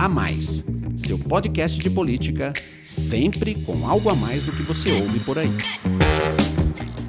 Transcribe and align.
A 0.00 0.08
Mais, 0.08 0.64
seu 0.96 1.18
podcast 1.18 1.78
de 1.78 1.90
política, 1.90 2.54
sempre 2.82 3.54
com 3.54 3.86
algo 3.86 4.08
a 4.08 4.14
mais 4.14 4.42
do 4.42 4.50
que 4.50 4.62
você 4.62 4.90
ouve 4.92 5.20
por 5.20 5.38
aí. 5.38 5.50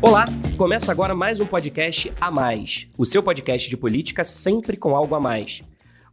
Olá, 0.02 0.26
começa 0.58 0.92
agora 0.92 1.16
mais 1.16 1.40
um 1.40 1.46
podcast 1.46 2.12
A 2.20 2.30
Mais, 2.30 2.90
o 2.98 3.06
seu 3.06 3.24
podcast 3.24 3.70
de 3.70 3.78
política 3.78 4.26
sempre 4.26 4.76
com 4.76 4.94
algo 4.94 5.16
a 5.16 5.22
mais. 5.22 5.64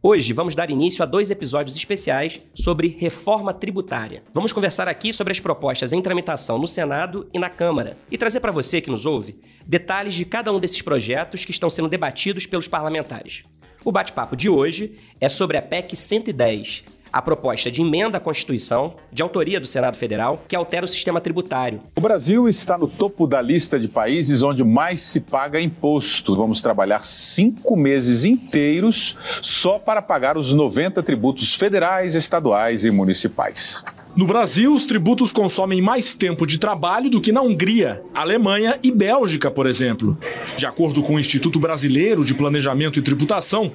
Hoje 0.01 0.31
vamos 0.31 0.55
dar 0.55 0.69
início 0.69 1.03
a 1.03 1.05
dois 1.05 1.29
episódios 1.29 1.75
especiais 1.75 2.39
sobre 2.55 2.95
reforma 2.97 3.53
tributária. 3.53 4.23
Vamos 4.33 4.53
conversar 4.53 4.87
aqui 4.87 5.11
sobre 5.11 5.33
as 5.33 5.39
propostas 5.41 5.91
em 5.91 6.01
tramitação 6.01 6.57
no 6.57 6.65
Senado 6.65 7.27
e 7.33 7.39
na 7.39 7.49
Câmara 7.49 7.97
e 8.09 8.17
trazer 8.17 8.39
para 8.39 8.53
você 8.53 8.79
que 8.79 8.89
nos 8.89 9.05
ouve 9.05 9.37
detalhes 9.67 10.15
de 10.15 10.23
cada 10.23 10.53
um 10.53 10.61
desses 10.61 10.81
projetos 10.81 11.43
que 11.43 11.51
estão 11.51 11.69
sendo 11.69 11.89
debatidos 11.89 12.45
pelos 12.45 12.69
parlamentares. 12.69 13.43
O 13.83 13.93
bate-papo 13.93 14.35
de 14.35 14.49
hoje 14.49 14.91
é 15.21 15.29
sobre 15.29 15.55
a 15.57 15.61
PEC 15.61 15.95
110, 15.95 16.83
a 17.13 17.21
proposta 17.21 17.71
de 17.71 17.81
emenda 17.81 18.17
à 18.17 18.19
Constituição, 18.19 18.95
de 19.09 19.23
autoria 19.23 19.57
do 19.57 19.65
Senado 19.65 19.95
Federal, 19.95 20.43
que 20.49 20.55
altera 20.55 20.83
o 20.83 20.87
sistema 20.87 21.21
tributário. 21.21 21.81
O 21.97 22.01
Brasil 22.01 22.49
está 22.49 22.77
no 22.77 22.89
topo 22.89 23.25
da 23.25 23.41
lista 23.41 23.79
de 23.79 23.87
países 23.87 24.43
onde 24.43 24.65
mais 24.65 25.01
se 25.01 25.21
paga 25.21 25.61
imposto. 25.61 26.35
Vamos 26.35 26.61
trabalhar 26.61 27.05
cinco 27.05 27.77
meses 27.77 28.25
inteiros 28.25 29.17
só 29.41 29.79
para 29.79 30.01
pagar 30.01 30.37
os 30.37 30.51
90 30.51 31.01
tributos 31.01 31.55
federais, 31.55 32.15
estaduais 32.15 32.83
e 32.83 32.91
municipais. 32.91 33.85
No 34.19 34.27
Brasil, 34.27 34.73
os 34.73 34.83
tributos 34.83 35.31
consomem 35.31 35.81
mais 35.81 36.13
tempo 36.13 36.45
de 36.45 36.57
trabalho 36.57 37.09
do 37.09 37.21
que 37.21 37.31
na 37.31 37.41
Hungria, 37.41 38.03
Alemanha 38.13 38.77
e 38.83 38.91
Bélgica, 38.91 39.49
por 39.49 39.65
exemplo. 39.65 40.17
De 40.57 40.65
acordo 40.65 41.01
com 41.01 41.15
o 41.15 41.19
Instituto 41.21 41.57
Brasileiro 41.57 42.25
de 42.25 42.33
Planejamento 42.33 42.99
e 42.99 43.01
Tributação, 43.01 43.71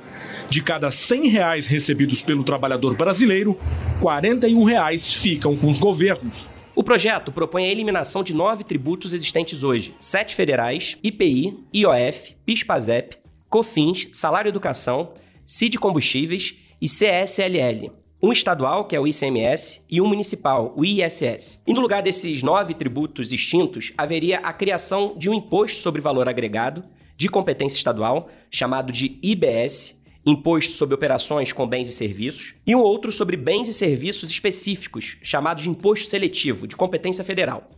de 0.50 0.62
cada 0.62 0.90
100 0.90 1.28
reais 1.28 1.66
recebidos 1.66 2.22
pelo 2.22 2.44
trabalhador 2.44 2.94
brasileiro, 2.94 3.58
41 4.02 4.64
reais 4.64 5.14
ficam 5.14 5.56
com 5.56 5.66
os 5.66 5.78
governos. 5.78 6.50
O 6.74 6.84
projeto 6.84 7.32
propõe 7.32 7.64
a 7.64 7.70
eliminação 7.70 8.22
de 8.22 8.34
nove 8.34 8.64
tributos 8.64 9.14
existentes 9.14 9.62
hoje: 9.62 9.94
sete 9.98 10.34
federais, 10.34 10.98
IPI, 11.02 11.56
IOF, 11.72 12.36
PIS/PASEP, 12.44 13.16
COFINS, 13.48 14.08
Salário 14.12 14.50
Educação, 14.50 15.14
CID 15.42 15.78
Combustíveis 15.78 16.54
e 16.82 16.86
CSLL. 16.86 18.03
Um 18.24 18.32
estadual, 18.32 18.86
que 18.86 18.96
é 18.96 18.98
o 18.98 19.06
ICMS, 19.06 19.82
e 19.86 20.00
um 20.00 20.06
municipal, 20.06 20.72
o 20.78 20.82
ISS. 20.82 21.60
E 21.66 21.74
no 21.74 21.82
lugar 21.82 22.00
desses 22.00 22.42
nove 22.42 22.72
tributos 22.72 23.34
extintos, 23.34 23.92
haveria 23.98 24.38
a 24.38 24.50
criação 24.50 25.12
de 25.18 25.28
um 25.28 25.34
imposto 25.34 25.82
sobre 25.82 26.00
valor 26.00 26.26
agregado 26.26 26.82
de 27.18 27.28
competência 27.28 27.76
estadual, 27.76 28.30
chamado 28.50 28.90
de 28.90 29.18
IBS, 29.22 30.00
Imposto 30.24 30.72
sobre 30.72 30.94
Operações 30.94 31.52
com 31.52 31.68
Bens 31.68 31.86
e 31.86 31.92
Serviços, 31.92 32.54
e 32.66 32.74
um 32.74 32.80
outro 32.80 33.12
sobre 33.12 33.36
bens 33.36 33.68
e 33.68 33.74
serviços 33.74 34.30
específicos, 34.30 35.18
chamado 35.20 35.60
de 35.60 35.68
Imposto 35.68 36.08
Seletivo, 36.08 36.66
de 36.66 36.76
competência 36.76 37.22
federal. 37.22 37.72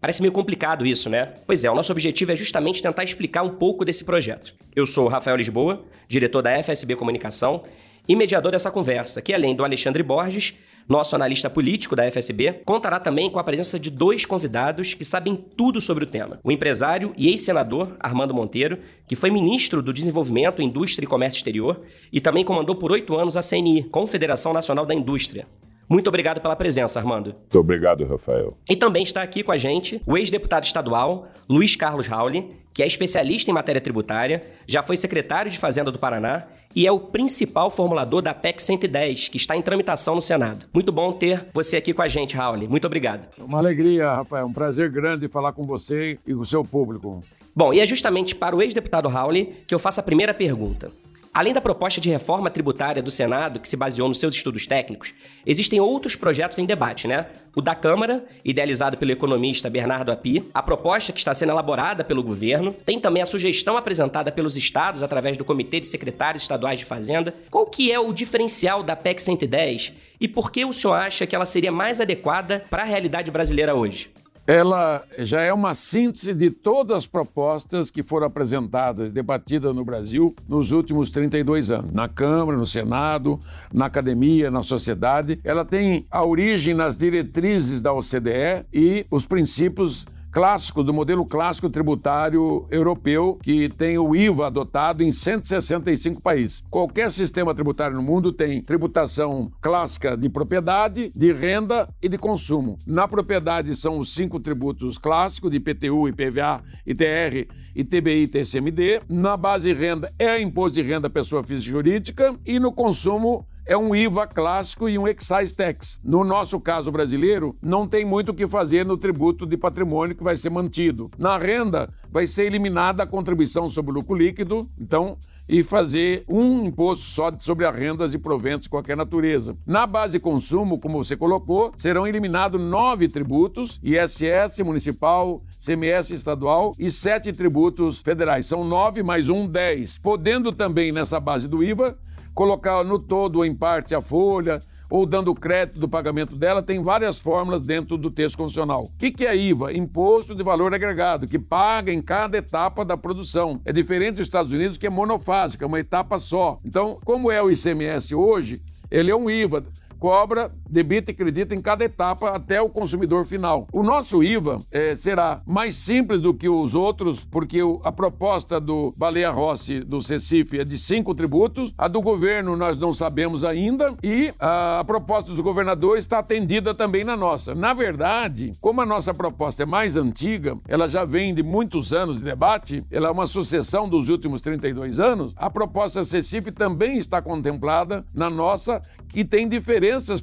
Parece 0.00 0.22
meio 0.22 0.30
complicado 0.30 0.86
isso, 0.86 1.10
né? 1.10 1.34
Pois 1.44 1.64
é, 1.64 1.70
o 1.72 1.74
nosso 1.74 1.90
objetivo 1.90 2.30
é 2.30 2.36
justamente 2.36 2.80
tentar 2.80 3.02
explicar 3.02 3.42
um 3.42 3.56
pouco 3.56 3.84
desse 3.84 4.04
projeto. 4.04 4.54
Eu 4.76 4.86
sou 4.86 5.06
o 5.06 5.08
Rafael 5.08 5.36
Lisboa, 5.36 5.84
diretor 6.06 6.40
da 6.40 6.62
FSB 6.62 6.94
Comunicação 6.94 7.64
e 8.08 8.16
mediador 8.16 8.52
dessa 8.52 8.70
conversa, 8.70 9.20
que 9.20 9.34
além 9.34 9.54
do 9.54 9.62
Alexandre 9.62 10.02
Borges, 10.02 10.54
nosso 10.88 11.14
analista 11.14 11.50
político 11.50 11.94
da 11.94 12.10
FSB, 12.10 12.62
contará 12.64 12.98
também 12.98 13.28
com 13.28 13.38
a 13.38 13.44
presença 13.44 13.78
de 13.78 13.90
dois 13.90 14.24
convidados 14.24 14.94
que 14.94 15.04
sabem 15.04 15.36
tudo 15.36 15.80
sobre 15.82 16.04
o 16.04 16.06
tema. 16.06 16.40
O 16.42 16.50
empresário 16.50 17.12
e 17.16 17.28
ex-senador 17.28 17.94
Armando 18.00 18.32
Monteiro, 18.32 18.78
que 19.06 19.14
foi 19.14 19.30
ministro 19.30 19.82
do 19.82 19.92
Desenvolvimento, 19.92 20.62
Indústria 20.62 21.04
e 21.04 21.08
Comércio 21.08 21.38
Exterior 21.38 21.82
e 22.10 22.20
também 22.20 22.42
comandou 22.42 22.74
por 22.74 22.90
oito 22.90 23.14
anos 23.14 23.36
a 23.36 23.42
CNI, 23.42 23.84
Confederação 23.84 24.54
Nacional 24.54 24.86
da 24.86 24.94
Indústria. 24.94 25.46
Muito 25.88 26.08
obrigado 26.08 26.40
pela 26.40 26.54
presença, 26.54 26.98
Armando. 26.98 27.34
Muito 27.34 27.58
obrigado, 27.58 28.04
Rafael. 28.04 28.56
E 28.68 28.76
também 28.76 29.02
está 29.02 29.22
aqui 29.22 29.42
com 29.42 29.50
a 29.50 29.56
gente 29.56 30.02
o 30.06 30.18
ex-deputado 30.18 30.64
estadual 30.64 31.28
Luiz 31.48 31.74
Carlos 31.76 32.06
Rauli, 32.06 32.52
que 32.74 32.82
é 32.82 32.86
especialista 32.86 33.50
em 33.50 33.54
matéria 33.54 33.80
tributária, 33.80 34.42
já 34.66 34.82
foi 34.82 34.96
secretário 34.96 35.50
de 35.50 35.58
Fazenda 35.58 35.90
do 35.90 35.98
Paraná 35.98 36.44
e 36.76 36.86
é 36.86 36.92
o 36.92 37.00
principal 37.00 37.70
formulador 37.70 38.20
da 38.20 38.34
PEC 38.34 38.62
110, 38.62 39.28
que 39.28 39.38
está 39.38 39.56
em 39.56 39.62
tramitação 39.62 40.14
no 40.14 40.20
Senado. 40.20 40.66
Muito 40.72 40.92
bom 40.92 41.10
ter 41.10 41.46
você 41.54 41.78
aqui 41.78 41.94
com 41.94 42.02
a 42.02 42.08
gente, 42.08 42.36
Raul. 42.36 42.68
Muito 42.68 42.86
obrigado. 42.86 43.26
Uma 43.38 43.58
alegria, 43.58 44.12
Rafael. 44.12 44.46
Um 44.46 44.52
prazer 44.52 44.90
grande 44.90 45.26
falar 45.28 45.52
com 45.52 45.64
você 45.64 46.18
e 46.26 46.34
com 46.34 46.40
o 46.40 46.44
seu 46.44 46.62
público. 46.62 47.24
Bom, 47.56 47.72
e 47.72 47.80
é 47.80 47.86
justamente 47.86 48.34
para 48.34 48.54
o 48.54 48.62
ex-deputado 48.62 49.08
Raul 49.08 49.32
que 49.66 49.74
eu 49.74 49.78
faço 49.78 50.00
a 50.00 50.02
primeira 50.02 50.34
pergunta. 50.34 50.92
Além 51.38 51.52
da 51.52 51.60
proposta 51.60 52.00
de 52.00 52.10
reforma 52.10 52.50
tributária 52.50 53.00
do 53.00 53.12
Senado, 53.12 53.60
que 53.60 53.68
se 53.68 53.76
baseou 53.76 54.08
nos 54.08 54.18
seus 54.18 54.34
estudos 54.34 54.66
técnicos, 54.66 55.14
existem 55.46 55.78
outros 55.78 56.16
projetos 56.16 56.58
em 56.58 56.66
debate, 56.66 57.06
né? 57.06 57.28
O 57.54 57.62
da 57.62 57.76
Câmara, 57.76 58.24
idealizado 58.44 58.96
pelo 58.96 59.12
economista 59.12 59.70
Bernardo 59.70 60.10
Api, 60.10 60.42
a 60.52 60.60
proposta 60.60 61.12
que 61.12 61.20
está 61.20 61.32
sendo 61.32 61.52
elaborada 61.52 62.02
pelo 62.02 62.24
governo, 62.24 62.72
tem 62.84 62.98
também 62.98 63.22
a 63.22 63.26
sugestão 63.26 63.76
apresentada 63.76 64.32
pelos 64.32 64.56
estados 64.56 65.00
através 65.00 65.36
do 65.36 65.44
Comitê 65.44 65.78
de 65.78 65.86
Secretários 65.86 66.42
Estaduais 66.42 66.80
de 66.80 66.84
Fazenda. 66.84 67.32
Qual 67.48 67.66
que 67.66 67.92
é 67.92 68.00
o 68.00 68.12
diferencial 68.12 68.82
da 68.82 68.96
PEC 68.96 69.22
110 69.22 69.92
e 70.20 70.26
por 70.26 70.50
que 70.50 70.64
o 70.64 70.72
senhor 70.72 70.94
acha 70.94 71.24
que 71.24 71.36
ela 71.36 71.46
seria 71.46 71.70
mais 71.70 72.00
adequada 72.00 72.64
para 72.68 72.82
a 72.82 72.86
realidade 72.86 73.30
brasileira 73.30 73.76
hoje? 73.76 74.10
Ela 74.48 75.04
já 75.18 75.42
é 75.42 75.52
uma 75.52 75.74
síntese 75.74 76.32
de 76.32 76.48
todas 76.48 76.96
as 76.96 77.06
propostas 77.06 77.90
que 77.90 78.02
foram 78.02 78.26
apresentadas, 78.26 79.12
debatidas 79.12 79.76
no 79.76 79.84
Brasil 79.84 80.34
nos 80.48 80.72
últimos 80.72 81.10
32 81.10 81.70
anos, 81.70 81.92
na 81.92 82.08
Câmara, 82.08 82.56
no 82.56 82.66
Senado, 82.66 83.38
na 83.70 83.84
academia, 83.84 84.50
na 84.50 84.62
sociedade. 84.62 85.38
Ela 85.44 85.66
tem 85.66 86.06
a 86.10 86.24
origem 86.24 86.72
nas 86.72 86.96
diretrizes 86.96 87.82
da 87.82 87.92
OCDE 87.92 88.64
e 88.72 89.04
os 89.10 89.26
princípios 89.26 90.06
clássico, 90.30 90.82
do 90.82 90.92
modelo 90.92 91.24
clássico 91.24 91.68
tributário 91.70 92.66
europeu, 92.70 93.38
que 93.42 93.68
tem 93.68 93.98
o 93.98 94.14
IVA 94.14 94.46
adotado 94.46 95.02
em 95.02 95.10
165 95.10 96.22
países. 96.22 96.62
Qualquer 96.70 97.10
sistema 97.10 97.54
tributário 97.54 97.96
no 97.96 98.02
mundo 98.02 98.32
tem 98.32 98.62
tributação 98.62 99.50
clássica 99.60 100.16
de 100.16 100.28
propriedade, 100.28 101.12
de 101.14 101.32
renda 101.32 101.88
e 102.02 102.08
de 102.08 102.18
consumo. 102.18 102.78
Na 102.86 103.08
propriedade 103.08 103.74
são 103.76 103.98
os 103.98 104.14
cinco 104.14 104.38
tributos 104.40 104.98
clássicos 104.98 105.50
de 105.50 105.56
IPTU, 105.56 106.08
IPVA, 106.08 106.62
ITR, 106.86 107.48
ITBI 107.74 108.22
e 108.22 108.28
TCMD. 108.28 109.02
Na 109.08 109.36
base 109.36 109.72
renda 109.72 110.12
é 110.18 110.40
imposto 110.40 110.80
de 110.80 110.82
renda 110.82 111.10
pessoa 111.10 111.42
física 111.42 111.68
e 111.68 111.72
jurídica 111.72 112.36
e 112.44 112.58
no 112.58 112.72
consumo 112.72 113.46
é 113.68 113.76
um 113.76 113.94
IVA 113.94 114.26
clássico 114.26 114.88
e 114.88 114.98
um 114.98 115.06
excise 115.06 115.54
tax. 115.54 116.00
No 116.02 116.24
nosso 116.24 116.58
caso 116.58 116.90
brasileiro, 116.90 117.54
não 117.60 117.86
tem 117.86 118.02
muito 118.02 118.30
o 118.30 118.34
que 118.34 118.46
fazer 118.46 118.84
no 118.84 118.96
tributo 118.96 119.44
de 119.44 119.58
patrimônio 119.58 120.16
que 120.16 120.24
vai 120.24 120.38
ser 120.38 120.48
mantido. 120.48 121.10
Na 121.18 121.36
renda, 121.36 121.92
vai 122.10 122.26
ser 122.26 122.44
eliminada 122.44 123.02
a 123.02 123.06
contribuição 123.06 123.68
sobre 123.68 123.90
o 123.90 123.94
lucro 123.94 124.16
líquido, 124.16 124.66
então, 124.80 125.18
e 125.46 125.62
fazer 125.62 126.24
um 126.26 126.64
imposto 126.64 127.04
só 127.04 127.30
sobre 127.38 127.66
as 127.66 127.76
rendas 127.76 128.14
e 128.14 128.18
proventos 128.18 128.62
de 128.62 128.70
qualquer 128.70 128.96
natureza. 128.96 129.54
Na 129.66 129.86
base 129.86 130.18
consumo, 130.18 130.78
como 130.78 131.04
você 131.04 131.14
colocou, 131.14 131.70
serão 131.76 132.06
eliminados 132.06 132.58
nove 132.58 133.06
tributos, 133.06 133.78
ISS 133.82 134.60
municipal, 134.64 135.42
CMS 135.60 136.10
estadual 136.10 136.72
e 136.78 136.90
sete 136.90 137.32
tributos 137.32 137.98
federais. 138.00 138.46
São 138.46 138.64
nove 138.64 139.02
mais 139.02 139.28
um, 139.28 139.46
dez. 139.46 139.98
Podendo 139.98 140.52
também, 140.52 140.90
nessa 140.90 141.20
base 141.20 141.46
do 141.46 141.62
IVA, 141.62 141.98
colocar 142.38 142.84
no 142.84 143.00
todo 143.00 143.38
ou 143.38 143.44
em 143.44 143.52
parte 143.52 143.96
a 143.96 144.00
folha, 144.00 144.60
ou 144.88 145.04
dando 145.04 145.34
crédito 145.34 145.80
do 145.80 145.88
pagamento 145.88 146.36
dela, 146.36 146.62
tem 146.62 146.80
várias 146.80 147.18
fórmulas 147.18 147.62
dentro 147.62 147.98
do 147.98 148.12
texto 148.12 148.38
constitucional. 148.38 148.84
O 148.84 148.92
que, 148.96 149.26
é 149.26 149.36
IVA? 149.36 149.72
Imposto 149.72 150.36
de 150.36 150.44
valor 150.44 150.72
agregado, 150.72 151.26
que 151.26 151.36
paga 151.36 151.92
em 151.92 152.00
cada 152.00 152.38
etapa 152.38 152.84
da 152.84 152.96
produção. 152.96 153.60
É 153.64 153.72
diferente 153.72 154.18
dos 154.18 154.26
Estados 154.26 154.52
Unidos, 154.52 154.78
que 154.78 154.86
é 154.86 154.90
monofásico, 154.90 155.64
é 155.64 155.66
uma 155.66 155.80
etapa 155.80 156.16
só. 156.20 156.60
Então, 156.64 157.00
como 157.04 157.28
é 157.28 157.42
o 157.42 157.50
ICMS 157.50 158.14
hoje, 158.14 158.62
ele 158.88 159.10
é 159.10 159.16
um 159.16 159.28
IVA 159.28 159.64
cobra, 159.98 160.50
debita 160.68 161.10
e 161.10 161.14
acredita 161.14 161.54
em 161.54 161.60
cada 161.60 161.84
etapa 161.84 162.30
até 162.30 162.60
o 162.60 162.68
consumidor 162.68 163.24
final. 163.24 163.66
O 163.72 163.82
nosso 163.82 164.22
IVA 164.22 164.58
é, 164.70 164.94
será 164.94 165.42
mais 165.46 165.74
simples 165.74 166.20
do 166.20 166.32
que 166.34 166.48
os 166.48 166.74
outros, 166.74 167.24
porque 167.24 167.60
a 167.82 167.92
proposta 167.92 168.60
do 168.60 168.92
Baleia 168.96 169.30
Rossi 169.30 169.80
do 169.80 169.98
Recife 169.98 170.60
é 170.60 170.64
de 170.64 170.78
cinco 170.78 171.14
tributos, 171.14 171.72
a 171.76 171.88
do 171.88 172.00
governo 172.00 172.56
nós 172.56 172.78
não 172.78 172.92
sabemos 172.92 173.44
ainda 173.44 173.94
e 174.02 174.32
a, 174.38 174.80
a 174.80 174.84
proposta 174.84 175.30
dos 175.30 175.40
governadores 175.40 176.04
está 176.04 176.18
atendida 176.18 176.74
também 176.74 177.04
na 177.04 177.16
nossa. 177.16 177.54
Na 177.54 177.74
verdade, 177.74 178.52
como 178.60 178.80
a 178.80 178.86
nossa 178.86 179.12
proposta 179.12 179.62
é 179.62 179.66
mais 179.66 179.96
antiga, 179.96 180.56
ela 180.66 180.88
já 180.88 181.04
vem 181.04 181.34
de 181.34 181.42
muitos 181.42 181.92
anos 181.92 182.18
de 182.18 182.24
debate, 182.24 182.84
ela 182.90 183.08
é 183.08 183.10
uma 183.10 183.26
sucessão 183.26 183.88
dos 183.88 184.08
últimos 184.08 184.40
32 184.40 185.00
anos, 185.00 185.32
a 185.36 185.50
proposta 185.50 186.02
Recife 186.02 186.52
também 186.52 186.98
está 186.98 187.20
contemplada 187.20 188.04
na 188.14 188.30
nossa, 188.30 188.80
que 189.08 189.24
tem 189.24 189.48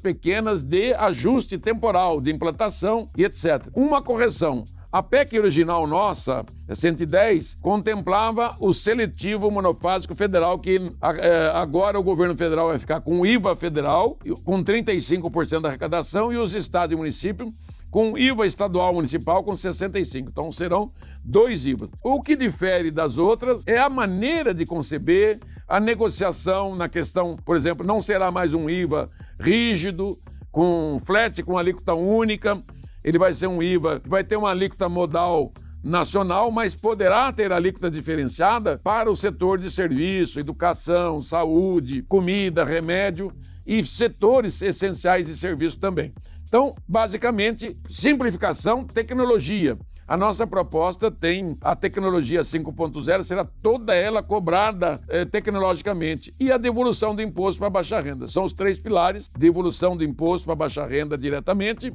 pequenas 0.01 0.63
de 0.63 0.93
ajuste 0.93 1.57
temporal, 1.57 2.21
de 2.21 2.31
implantação 2.31 3.09
e 3.17 3.23
etc. 3.23 3.67
Uma 3.73 4.01
correção. 4.01 4.63
A 4.91 5.03
PEC 5.03 5.37
original 5.37 5.85
nossa, 5.85 6.45
110, 6.73 7.55
contemplava 7.55 8.55
o 8.61 8.73
seletivo 8.73 9.51
monofásico 9.51 10.15
federal, 10.15 10.57
que 10.57 10.79
é, 11.19 11.51
agora 11.53 11.99
o 11.99 12.03
governo 12.03 12.37
federal 12.37 12.69
vai 12.69 12.77
ficar 12.77 13.01
com 13.01 13.25
IVA 13.25 13.55
federal, 13.57 14.17
com 14.45 14.63
35% 14.63 15.59
da 15.59 15.67
arrecadação, 15.67 16.31
e 16.31 16.37
os 16.37 16.55
estados 16.55 16.93
e 16.93 16.95
municípios 16.95 17.51
com 17.95 18.17
IVA 18.17 18.45
estadual 18.45 18.93
municipal 18.93 19.41
com 19.41 19.55
65. 19.55 20.29
Então 20.29 20.51
serão 20.51 20.89
dois 21.23 21.65
IVAs. 21.65 21.89
O 22.03 22.21
que 22.21 22.35
difere 22.35 22.91
das 22.91 23.17
outras 23.17 23.63
é 23.65 23.77
a 23.77 23.89
maneira 23.89 24.53
de 24.53 24.65
conceber 24.65 25.39
a 25.67 25.79
negociação 25.79 26.75
na 26.75 26.89
questão, 26.89 27.37
por 27.37 27.55
exemplo, 27.55 27.85
não 27.85 28.01
será 28.01 28.31
mais 28.31 28.53
um 28.53 28.69
IVA 28.69 29.09
rígido, 29.39 30.17
com 30.51 30.99
flat, 31.03 31.41
com 31.43 31.57
alíquota 31.57 31.93
única. 31.93 32.61
Ele 33.03 33.19
vai 33.19 33.33
ser 33.33 33.47
um 33.47 33.61
IVA 33.61 33.99
que 33.99 34.09
vai 34.09 34.23
ter 34.23 34.37
uma 34.37 34.49
alíquota 34.49 34.89
modal 34.89 35.51
nacional, 35.83 36.49
mas 36.49 36.73
poderá 36.73 37.31
ter 37.31 37.51
alíquota 37.51 37.91
diferenciada 37.91 38.79
para 38.83 39.09
o 39.09 39.15
setor 39.15 39.59
de 39.59 39.69
serviço, 39.69 40.39
educação, 40.39 41.21
saúde, 41.21 42.01
comida, 42.03 42.65
remédio 42.65 43.31
e 43.65 43.83
setores 43.83 44.61
essenciais 44.61 45.27
de 45.27 45.37
serviço 45.37 45.79
também. 45.79 46.13
Então, 46.47 46.75
basicamente, 46.87 47.77
simplificação, 47.89 48.83
tecnologia. 48.83 49.77
A 50.07 50.15
nossa 50.15 50.45
proposta 50.45 51.09
tem 51.09 51.57
a 51.61 51.75
tecnologia 51.75 52.41
5.0, 52.41 53.23
será 53.23 53.43
toda 53.43 53.95
ela 53.95 54.21
cobrada 54.21 54.99
eh, 55.09 55.25
tecnologicamente. 55.25 56.31
E 56.39 56.51
a 56.51 56.57
devolução 56.59 57.15
do 57.15 57.23
imposto 57.23 57.59
para 57.59 57.71
baixa 57.71 57.99
renda. 57.99 58.27
São 58.27 58.43
os 58.43 58.53
três 58.53 58.77
pilares: 58.77 59.31
devolução 59.35 59.97
do 59.97 60.03
imposto 60.03 60.45
para 60.45 60.53
baixa 60.55 60.85
renda 60.85 61.17
diretamente, 61.17 61.91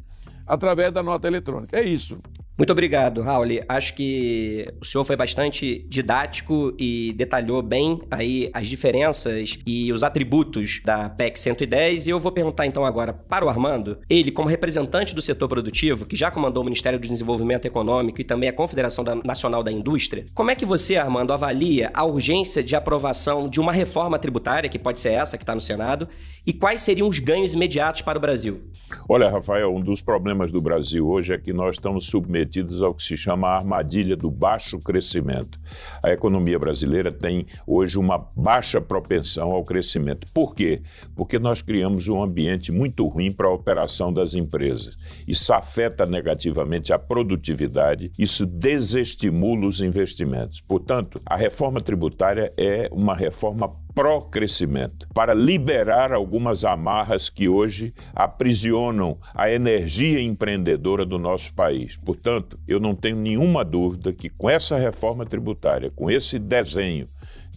através 0.51 0.93
da 0.93 1.03
nota 1.03 1.29
eletrônica. 1.29 1.79
É 1.79 1.83
isso. 1.83 2.19
Muito 2.61 2.73
obrigado, 2.73 3.23
Raul. 3.23 3.47
Acho 3.67 3.95
que 3.95 4.67
o 4.79 4.85
senhor 4.85 5.03
foi 5.03 5.17
bastante 5.17 5.87
didático 5.89 6.75
e 6.79 7.15
detalhou 7.15 7.63
bem 7.63 8.03
aí 8.11 8.51
as 8.53 8.69
diferenças 8.69 9.59
e 9.67 9.91
os 9.91 10.05
atributos 10.05 10.83
da 10.85 11.09
PEC 11.09 11.39
110. 11.39 12.07
E 12.07 12.11
eu 12.11 12.21
vou 12.21 12.31
perguntar 12.31 12.67
então 12.67 12.85
agora 12.85 13.15
para 13.15 13.47
o 13.47 13.49
Armando, 13.49 14.01
ele 14.11 14.31
como 14.31 14.47
representante 14.47 15.15
do 15.15 15.23
setor 15.23 15.49
produtivo, 15.49 16.05
que 16.05 16.15
já 16.15 16.31
comandou 16.31 16.63
o 16.63 16.67
Ministério 16.67 16.99
do 16.99 17.09
Desenvolvimento 17.09 17.65
Econômico 17.65 18.21
e 18.21 18.25
também 18.25 18.51
a 18.51 18.53
Confederação 18.53 19.07
Nacional 19.25 19.63
da 19.63 19.73
Indústria, 19.73 20.27
como 20.35 20.51
é 20.51 20.55
que 20.55 20.67
você, 20.67 20.99
Armando, 20.99 21.33
avalia 21.33 21.91
a 21.95 22.05
urgência 22.05 22.63
de 22.63 22.77
aprovação 22.77 23.49
de 23.49 23.59
uma 23.59 23.73
reforma 23.73 24.19
tributária, 24.19 24.69
que 24.69 24.79
pode 24.79 25.01
ser 25.01 25.13
essa 25.13 25.39
que 25.39 25.45
está 25.45 25.55
no 25.55 25.63
Senado, 25.63 26.07
e 26.47 26.53
quais 26.53 26.83
seriam 26.83 27.09
os 27.09 27.19
ganhos 27.19 27.55
imediatos 27.55 28.03
para 28.03 28.19
o 28.19 28.21
Brasil? 28.21 28.61
Olha, 29.09 29.31
Rafael, 29.31 29.75
um 29.75 29.81
dos 29.81 30.03
problemas 30.03 30.40
do 30.49 30.61
Brasil 30.61 31.09
hoje 31.09 31.33
é 31.33 31.39
que 31.39 31.53
nós 31.53 31.77
estamos 31.77 32.07
submetidos 32.07 32.31
submetidos 32.31 32.83
ao 32.83 32.95
que 32.95 33.03
se 33.03 33.17
chama 33.17 33.49
a 33.49 33.57
armadilha 33.57 34.17
do 34.17 34.31
baixo 34.31 34.79
crescimento. 34.79 35.59
A 36.03 36.11
economia 36.11 36.59
brasileira 36.59 37.11
tem 37.11 37.47
hoje 37.67 37.99
uma 37.99 38.19
baixa 38.37 38.81
propensão 38.81 39.51
ao 39.51 39.65
crescimento. 39.65 40.27
Por 40.33 40.55
quê? 40.55 40.83
Porque 41.17 41.39
nós 41.39 41.63
criamos 41.63 42.09
um 42.09 42.23
ambiente 42.23 42.71
muito 42.71 43.07
ruim 43.07 43.33
para 43.33 43.49
a 43.49 43.53
operação 43.53 44.13
das 44.13 44.35
empresas. 44.35 44.97
Isso 45.27 45.53
afeta 45.53 46.07
negativamente 46.07 46.93
a 46.93 46.99
produtividade, 46.99 48.13
isso 48.19 48.47
desestimula 48.47 49.67
os 49.67 49.81
investimentos. 49.81 50.61
Portanto, 50.61 51.21
a 51.27 51.37
reforma 51.37 51.81
tributária 51.81 52.53
é 52.57 52.89
uma 52.93 53.15
reforma 53.15 53.69
pró-crescimento, 53.95 55.07
para 55.13 55.35
liberar 55.35 56.13
algumas 56.13 56.65
amarras 56.65 57.29
que 57.29 57.49
hoje 57.49 57.93
aprisionam 58.15 59.19
a 59.35 59.51
energia 59.51 60.21
empreendedora 60.21 61.05
do 61.05 61.19
nosso 61.19 61.55
país. 61.55 61.97
Portanto, 61.97 62.59
eu 62.67 62.81
não 62.81 62.95
tenho 62.95 63.17
nenhuma 63.17 63.65
dúvida 63.65 64.13
que 64.13 64.29
com 64.29 64.49
essa 64.49 64.77
reforma 64.77 65.27
tributária, 65.27 65.91
com 65.91 66.11
esse 66.11 66.39
desenho 66.39 67.07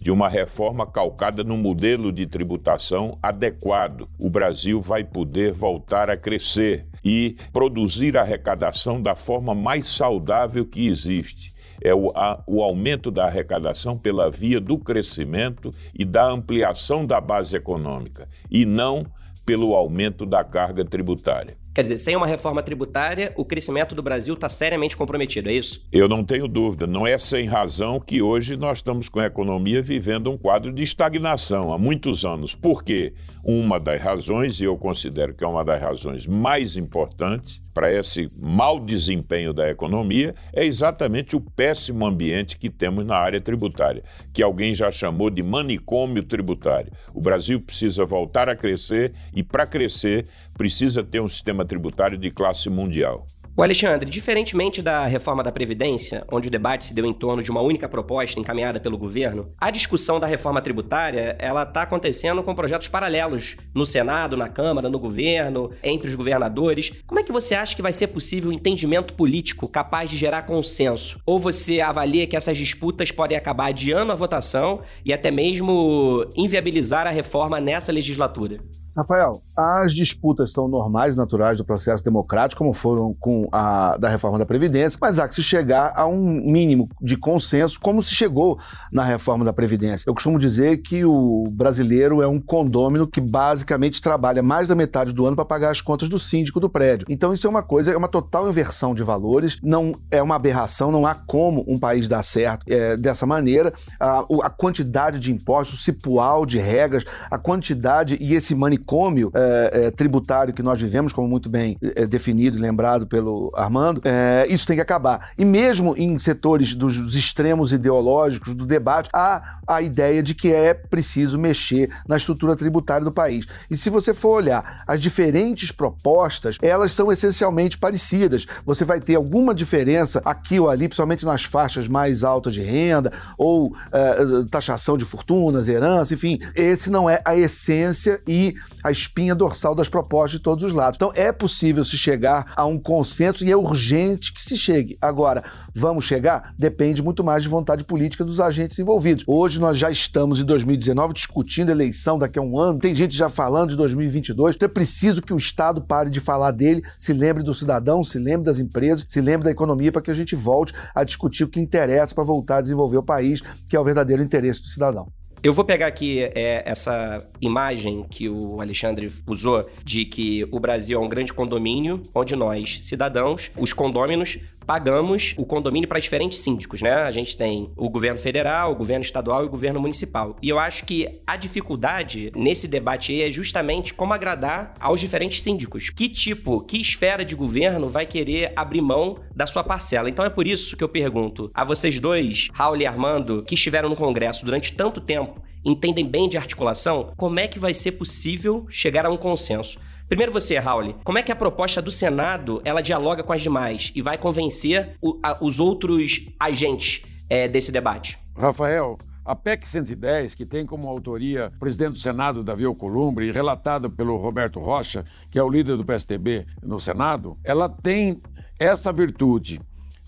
de 0.00 0.10
uma 0.10 0.28
reforma 0.28 0.86
calcada 0.86 1.44
no 1.44 1.56
modelo 1.56 2.12
de 2.12 2.26
tributação 2.26 3.18
adequado, 3.22 4.06
o 4.18 4.28
Brasil 4.28 4.80
vai 4.80 5.04
poder 5.04 5.52
voltar 5.52 6.10
a 6.10 6.16
crescer 6.16 6.86
e 7.02 7.36
produzir 7.52 8.18
arrecadação 8.18 9.00
da 9.00 9.14
forma 9.14 9.54
mais 9.54 9.86
saudável 9.86 10.66
que 10.66 10.88
existe 10.88 11.53
é 11.84 11.94
o, 11.94 12.10
a, 12.16 12.42
o 12.46 12.62
aumento 12.62 13.10
da 13.10 13.26
arrecadação 13.26 13.98
pela 13.98 14.30
via 14.30 14.58
do 14.58 14.78
crescimento 14.78 15.70
e 15.96 16.04
da 16.04 16.26
ampliação 16.26 17.04
da 17.04 17.20
base 17.20 17.54
econômica, 17.54 18.26
e 18.50 18.64
não 18.64 19.06
pelo 19.44 19.74
aumento 19.74 20.24
da 20.24 20.42
carga 20.42 20.82
tributária. 20.82 21.54
Quer 21.74 21.82
dizer, 21.82 21.96
sem 21.96 22.14
uma 22.14 22.26
reforma 22.26 22.62
tributária, 22.62 23.32
o 23.36 23.44
crescimento 23.44 23.96
do 23.96 24.02
Brasil 24.02 24.34
está 24.34 24.48
seriamente 24.48 24.96
comprometido, 24.96 25.50
é 25.50 25.54
isso? 25.54 25.84
Eu 25.92 26.08
não 26.08 26.24
tenho 26.24 26.46
dúvida. 26.46 26.86
Não 26.86 27.04
é 27.04 27.18
sem 27.18 27.46
razão 27.46 27.98
que 27.98 28.22
hoje 28.22 28.56
nós 28.56 28.78
estamos 28.78 29.08
com 29.08 29.18
a 29.18 29.26
economia 29.26 29.82
vivendo 29.82 30.30
um 30.30 30.38
quadro 30.38 30.72
de 30.72 30.84
estagnação 30.84 31.72
há 31.72 31.78
muitos 31.78 32.24
anos. 32.24 32.54
Por 32.54 32.84
quê? 32.84 33.12
Uma 33.42 33.80
das 33.80 34.00
razões, 34.00 34.60
e 34.60 34.64
eu 34.64 34.78
considero 34.78 35.34
que 35.34 35.42
é 35.42 35.46
uma 35.48 35.64
das 35.64 35.82
razões 35.82 36.28
mais 36.28 36.76
importantes 36.76 37.63
para 37.74 37.92
esse 37.92 38.30
mau 38.40 38.78
desempenho 38.78 39.52
da 39.52 39.68
economia, 39.68 40.34
é 40.52 40.64
exatamente 40.64 41.34
o 41.34 41.40
péssimo 41.40 42.06
ambiente 42.06 42.56
que 42.56 42.70
temos 42.70 43.04
na 43.04 43.16
área 43.16 43.40
tributária, 43.40 44.04
que 44.32 44.42
alguém 44.42 44.72
já 44.72 44.90
chamou 44.92 45.28
de 45.28 45.42
manicômio 45.42 46.22
tributário. 46.22 46.92
O 47.12 47.20
Brasil 47.20 47.60
precisa 47.60 48.04
voltar 48.04 48.48
a 48.48 48.54
crescer 48.54 49.12
e, 49.34 49.42
para 49.42 49.66
crescer, 49.66 50.26
precisa 50.56 51.02
ter 51.02 51.20
um 51.20 51.28
sistema 51.28 51.64
tributário 51.64 52.16
de 52.16 52.30
classe 52.30 52.70
mundial. 52.70 53.26
O 53.56 53.62
Alexandre, 53.62 54.10
diferentemente 54.10 54.82
da 54.82 55.06
reforma 55.06 55.40
da 55.40 55.52
Previdência, 55.52 56.24
onde 56.28 56.48
o 56.48 56.50
debate 56.50 56.86
se 56.86 56.92
deu 56.92 57.06
em 57.06 57.12
torno 57.12 57.40
de 57.40 57.52
uma 57.52 57.60
única 57.60 57.88
proposta 57.88 58.40
encaminhada 58.40 58.80
pelo 58.80 58.98
governo, 58.98 59.52
a 59.60 59.70
discussão 59.70 60.18
da 60.18 60.26
reforma 60.26 60.60
tributária 60.60 61.36
ela 61.38 61.62
está 61.62 61.82
acontecendo 61.82 62.42
com 62.42 62.52
projetos 62.52 62.88
paralelos 62.88 63.54
no 63.72 63.86
Senado, 63.86 64.36
na 64.36 64.48
Câmara, 64.48 64.88
no 64.88 64.98
governo, 64.98 65.70
entre 65.84 66.08
os 66.08 66.16
governadores. 66.16 66.90
Como 67.06 67.20
é 67.20 67.22
que 67.22 67.30
você 67.30 67.54
acha 67.54 67.76
que 67.76 67.82
vai 67.82 67.92
ser 67.92 68.08
possível 68.08 68.50
um 68.50 68.52
entendimento 68.52 69.14
político 69.14 69.68
capaz 69.68 70.10
de 70.10 70.16
gerar 70.16 70.42
consenso? 70.42 71.20
Ou 71.24 71.38
você 71.38 71.80
avalia 71.80 72.26
que 72.26 72.36
essas 72.36 72.58
disputas 72.58 73.12
podem 73.12 73.38
acabar 73.38 73.66
adiando 73.66 74.10
a 74.10 74.16
votação 74.16 74.82
e 75.04 75.12
até 75.12 75.30
mesmo 75.30 76.28
inviabilizar 76.36 77.06
a 77.06 77.10
reforma 77.10 77.60
nessa 77.60 77.92
legislatura? 77.92 78.58
Rafael, 78.96 79.42
as 79.56 79.92
disputas 79.92 80.52
são 80.52 80.68
normais, 80.68 81.16
naturais 81.16 81.58
do 81.58 81.64
processo 81.64 82.04
democrático, 82.04 82.58
como 82.58 82.72
foram 82.72 83.12
com 83.18 83.48
a 83.50 83.96
da 83.98 84.08
reforma 84.08 84.38
da 84.38 84.46
Previdência, 84.46 84.96
mas 85.02 85.18
há 85.18 85.26
que 85.26 85.34
se 85.34 85.42
chegar 85.42 85.92
a 85.96 86.06
um 86.06 86.22
mínimo 86.22 86.88
de 87.02 87.16
consenso, 87.16 87.80
como 87.80 88.00
se 88.02 88.14
chegou 88.14 88.56
na 88.92 89.02
reforma 89.02 89.44
da 89.44 89.52
Previdência. 89.52 90.08
Eu 90.08 90.14
costumo 90.14 90.38
dizer 90.38 90.78
que 90.78 91.04
o 91.04 91.44
brasileiro 91.50 92.22
é 92.22 92.28
um 92.28 92.40
condômino 92.40 93.06
que 93.06 93.20
basicamente 93.20 94.00
trabalha 94.00 94.42
mais 94.42 94.68
da 94.68 94.76
metade 94.76 95.12
do 95.12 95.26
ano 95.26 95.34
para 95.34 95.44
pagar 95.44 95.70
as 95.70 95.80
contas 95.80 96.08
do 96.08 96.18
síndico 96.18 96.60
do 96.60 96.70
prédio. 96.70 97.06
Então 97.10 97.32
isso 97.32 97.48
é 97.48 97.50
uma 97.50 97.62
coisa, 97.62 97.90
é 97.90 97.96
uma 97.96 98.08
total 98.08 98.48
inversão 98.48 98.94
de 98.94 99.02
valores, 99.02 99.58
não 99.60 99.92
é 100.08 100.22
uma 100.22 100.36
aberração, 100.36 100.92
não 100.92 101.04
há 101.04 101.14
como 101.14 101.64
um 101.66 101.78
país 101.78 102.06
dar 102.06 102.22
certo 102.22 102.64
é, 102.68 102.96
dessa 102.96 103.26
maneira. 103.26 103.72
A, 103.98 104.24
a 104.42 104.50
quantidade 104.50 105.18
de 105.18 105.32
impostos, 105.32 105.80
o 105.80 105.82
cipual 105.82 106.46
de 106.46 106.58
regras, 106.58 107.04
a 107.28 107.38
quantidade 107.38 108.16
e 108.20 108.34
esse 108.34 108.54
manicômio 108.54 108.83
manicômio 108.84 109.30
é, 109.34 109.70
é, 109.72 109.90
tributário 109.90 110.52
que 110.52 110.62
nós 110.62 110.80
vivemos, 110.80 111.12
como 111.12 111.26
muito 111.26 111.48
bem 111.48 111.76
é, 111.82 112.06
definido 112.06 112.58
e 112.58 112.60
lembrado 112.60 113.06
pelo 113.06 113.50
Armando, 113.56 114.00
é, 114.04 114.46
isso 114.48 114.66
tem 114.66 114.76
que 114.76 114.82
acabar. 114.82 115.30
E 115.38 115.44
mesmo 115.44 115.94
em 115.96 116.18
setores 116.18 116.74
dos, 116.74 116.98
dos, 116.98 117.16
extremos 117.16 117.72
ideológicos 117.72 118.54
do 118.54 118.66
debate, 118.66 119.08
há 119.12 119.58
a 119.66 119.80
ideia 119.80 120.22
de 120.22 120.34
que 120.34 120.52
é 120.52 120.74
preciso 120.74 121.38
mexer 121.38 121.90
na 122.06 122.16
estrutura 122.16 122.54
tributária 122.54 123.04
do 123.04 123.12
país. 123.12 123.46
E 123.70 123.76
se 123.76 123.88
você 123.88 124.12
for 124.12 124.36
olhar 124.36 124.82
as 124.86 125.00
diferentes 125.00 125.72
propostas, 125.72 126.58
elas 126.60 126.92
são 126.92 127.10
essencialmente 127.10 127.78
parecidas. 127.78 128.46
Você 128.66 128.84
vai 128.84 129.00
ter 129.00 129.14
alguma 129.14 129.54
diferença 129.54 130.20
aqui 130.24 130.60
ou 130.60 130.68
ali, 130.68 130.88
principalmente 130.88 131.24
nas 131.24 131.44
faixas 131.44 131.88
mais 131.88 132.22
altas 132.22 132.52
de 132.52 132.62
renda, 132.62 133.12
ou 133.38 133.74
é, 133.92 134.44
taxação 134.50 134.98
de 134.98 135.04
fortunas, 135.04 135.68
herança, 135.68 136.14
enfim. 136.14 136.38
Esse 136.54 136.90
não 136.90 137.08
é 137.08 137.20
a 137.24 137.36
essência 137.36 138.20
e 138.26 138.54
a 138.84 138.90
espinha 138.90 139.34
dorsal 139.34 139.74
das 139.74 139.88
propostas 139.88 140.32
de 140.32 140.38
todos 140.40 140.62
os 140.62 140.72
lados. 140.72 140.96
Então 140.96 141.10
é 141.14 141.32
possível 141.32 141.82
se 141.82 141.96
chegar 141.96 142.52
a 142.54 142.66
um 142.66 142.78
consenso 142.78 143.42
e 143.42 143.50
é 143.50 143.56
urgente 143.56 144.32
que 144.34 144.42
se 144.42 144.58
chegue. 144.58 144.98
Agora, 145.00 145.42
vamos 145.74 146.04
chegar? 146.04 146.54
Depende 146.58 147.02
muito 147.02 147.24
mais 147.24 147.42
de 147.42 147.48
vontade 147.48 147.82
política 147.84 148.24
dos 148.24 148.40
agentes 148.40 148.78
envolvidos. 148.78 149.24
Hoje 149.26 149.58
nós 149.58 149.78
já 149.78 149.90
estamos 149.90 150.38
em 150.38 150.44
2019 150.44 151.14
discutindo 151.14 151.70
eleição 151.70 152.18
daqui 152.18 152.38
a 152.38 152.42
um 152.42 152.58
ano, 152.58 152.78
tem 152.78 152.94
gente 152.94 153.16
já 153.16 153.30
falando 153.30 153.70
de 153.70 153.76
2022, 153.76 154.56
então 154.56 154.66
é 154.66 154.68
preciso 154.68 155.22
que 155.22 155.32
o 155.32 155.38
Estado 155.38 155.80
pare 155.80 156.10
de 156.10 156.20
falar 156.20 156.50
dele, 156.50 156.82
se 156.98 157.12
lembre 157.12 157.42
do 157.42 157.54
cidadão, 157.54 158.04
se 158.04 158.18
lembre 158.18 158.44
das 158.44 158.58
empresas, 158.58 159.06
se 159.08 159.20
lembre 159.20 159.44
da 159.44 159.50
economia 159.50 159.90
para 159.90 160.02
que 160.02 160.10
a 160.10 160.14
gente 160.14 160.36
volte 160.36 160.74
a 160.94 161.02
discutir 161.02 161.44
o 161.44 161.48
que 161.48 161.60
interessa 161.60 162.14
para 162.14 162.24
voltar 162.24 162.58
a 162.58 162.60
desenvolver 162.60 162.98
o 162.98 163.02
país, 163.02 163.40
que 163.68 163.76
é 163.76 163.80
o 163.80 163.84
verdadeiro 163.84 164.22
interesse 164.22 164.60
do 164.60 164.68
cidadão. 164.68 165.08
Eu 165.44 165.52
vou 165.52 165.62
pegar 165.62 165.88
aqui 165.88 166.22
é, 166.22 166.62
essa 166.64 167.18
imagem 167.38 168.06
que 168.08 168.30
o 168.30 168.62
Alexandre 168.62 169.12
usou 169.26 169.62
de 169.84 170.06
que 170.06 170.48
o 170.50 170.58
Brasil 170.58 170.98
é 170.98 171.04
um 171.04 171.06
grande 171.06 171.34
condomínio 171.34 172.02
onde 172.14 172.34
nós, 172.34 172.78
cidadãos, 172.80 173.50
os 173.54 173.74
condôminos, 173.74 174.38
pagamos 174.64 175.34
o 175.36 175.44
condomínio 175.44 175.86
para 175.86 175.98
diferentes 175.98 176.38
síndicos, 176.38 176.80
né? 176.80 176.94
A 176.94 177.10
gente 177.10 177.36
tem 177.36 177.70
o 177.76 177.90
governo 177.90 178.18
federal, 178.18 178.72
o 178.72 178.74
governo 178.74 179.04
estadual 179.04 179.42
e 179.42 179.46
o 179.46 179.50
governo 179.50 179.78
municipal. 179.78 180.34
E 180.40 180.48
eu 180.48 180.58
acho 180.58 180.86
que 180.86 181.12
a 181.26 181.36
dificuldade 181.36 182.32
nesse 182.34 182.66
debate 182.66 183.12
aí 183.12 183.24
é 183.24 183.28
justamente 183.28 183.92
como 183.92 184.14
agradar 184.14 184.72
aos 184.80 184.98
diferentes 184.98 185.42
síndicos. 185.42 185.90
Que 185.90 186.08
tipo, 186.08 186.64
que 186.64 186.80
esfera 186.80 187.22
de 187.22 187.34
governo 187.34 187.86
vai 187.86 188.06
querer 188.06 188.50
abrir 188.56 188.80
mão 188.80 189.18
da 189.36 189.46
sua 189.46 189.62
parcela? 189.62 190.08
Então 190.08 190.24
é 190.24 190.30
por 190.30 190.46
isso 190.46 190.74
que 190.74 190.82
eu 190.82 190.88
pergunto 190.88 191.50
a 191.52 191.64
vocês 191.64 192.00
dois, 192.00 192.48
Raul 192.54 192.78
e 192.78 192.86
Armando, 192.86 193.44
que 193.46 193.54
estiveram 193.54 193.90
no 193.90 193.96
Congresso 193.96 194.42
durante 194.42 194.72
tanto 194.72 195.02
tempo, 195.02 195.33
entendem 195.64 196.06
bem 196.06 196.28
de 196.28 196.36
articulação, 196.36 197.12
como 197.16 197.40
é 197.40 197.46
que 197.46 197.58
vai 197.58 197.72
ser 197.72 197.92
possível 197.92 198.66
chegar 198.68 199.06
a 199.06 199.10
um 199.10 199.16
consenso? 199.16 199.78
Primeiro 200.06 200.32
você, 200.32 200.58
Raul, 200.58 200.94
como 201.02 201.18
é 201.18 201.22
que 201.22 201.32
a 201.32 201.36
proposta 201.36 201.80
do 201.80 201.90
Senado 201.90 202.60
ela 202.64 202.82
dialoga 202.82 203.22
com 203.22 203.32
as 203.32 203.42
demais 203.42 203.90
e 203.94 204.02
vai 204.02 204.18
convencer 204.18 204.96
o, 205.00 205.18
a, 205.22 205.42
os 205.42 205.58
outros 205.58 206.28
agentes 206.38 207.02
é, 207.28 207.48
desse 207.48 207.72
debate? 207.72 208.18
Rafael, 208.36 208.98
a 209.24 209.34
PEC 209.34 209.66
110, 209.66 210.34
que 210.34 210.44
tem 210.44 210.66
como 210.66 210.88
autoria 210.88 211.50
o 211.56 211.58
presidente 211.58 211.92
do 211.92 211.98
Senado, 211.98 212.44
Davi 212.44 212.66
Alcolumbre, 212.66 213.26
e 213.26 213.32
relatada 213.32 213.88
pelo 213.88 214.18
Roberto 214.18 214.60
Rocha, 214.60 215.04
que 215.30 215.38
é 215.38 215.42
o 215.42 215.48
líder 215.48 215.78
do 215.78 215.84
PSTB 215.84 216.44
no 216.62 216.78
Senado, 216.78 217.34
ela 217.42 217.68
tem 217.68 218.20
essa 218.60 218.92
virtude. 218.92 219.60